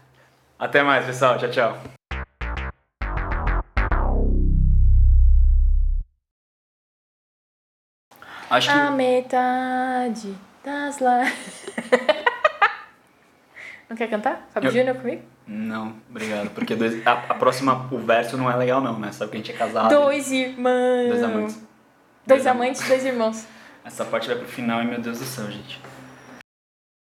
Até 0.59 0.83
mais, 0.83 1.05
pessoal. 1.05 1.37
Tchau, 1.37 1.51
tchau. 1.51 2.00
Acho 8.51 8.69
que... 8.69 8.79
A 8.79 8.91
metade 8.91 10.37
das 10.65 10.99
lá. 10.99 11.23
não 13.89 13.97
quer 13.97 14.11
cantar? 14.11 14.49
Fábio 14.53 14.69
Eu... 14.69 14.73
Júnior 14.73 14.97
comigo? 14.97 15.23
Não, 15.47 15.95
obrigado. 16.09 16.51
Porque 16.51 16.77
dois, 16.77 17.05
a, 17.07 17.13
a, 17.13 17.35
próxima, 17.35 17.89
o 17.91 17.99
verso 17.99 18.37
não 18.37 18.51
é 18.51 18.57
legal 18.57 18.81
não, 18.81 18.99
né? 18.99 19.11
Sabe 19.11 19.33
que 19.33 19.37
a 19.37 19.41
gente 19.41 19.53
é 19.53 19.57
casado. 19.57 19.89
Dois 19.89 20.31
irmãos. 20.31 21.09
Dois 21.09 21.23
amantes. 21.23 21.55
Dois, 21.55 21.67
dois 22.27 22.47
amantes, 22.47 22.89
dois 22.89 23.05
irmãos. 23.05 23.47
Essa 23.85 24.05
parte 24.05 24.29
vai 24.29 24.37
pro 24.37 24.47
final 24.47 24.83
e 24.83 24.87
meu 24.87 25.01
Deus 25.01 25.19
do 25.19 25.25
céu, 25.25 25.51
gente. 25.51 25.81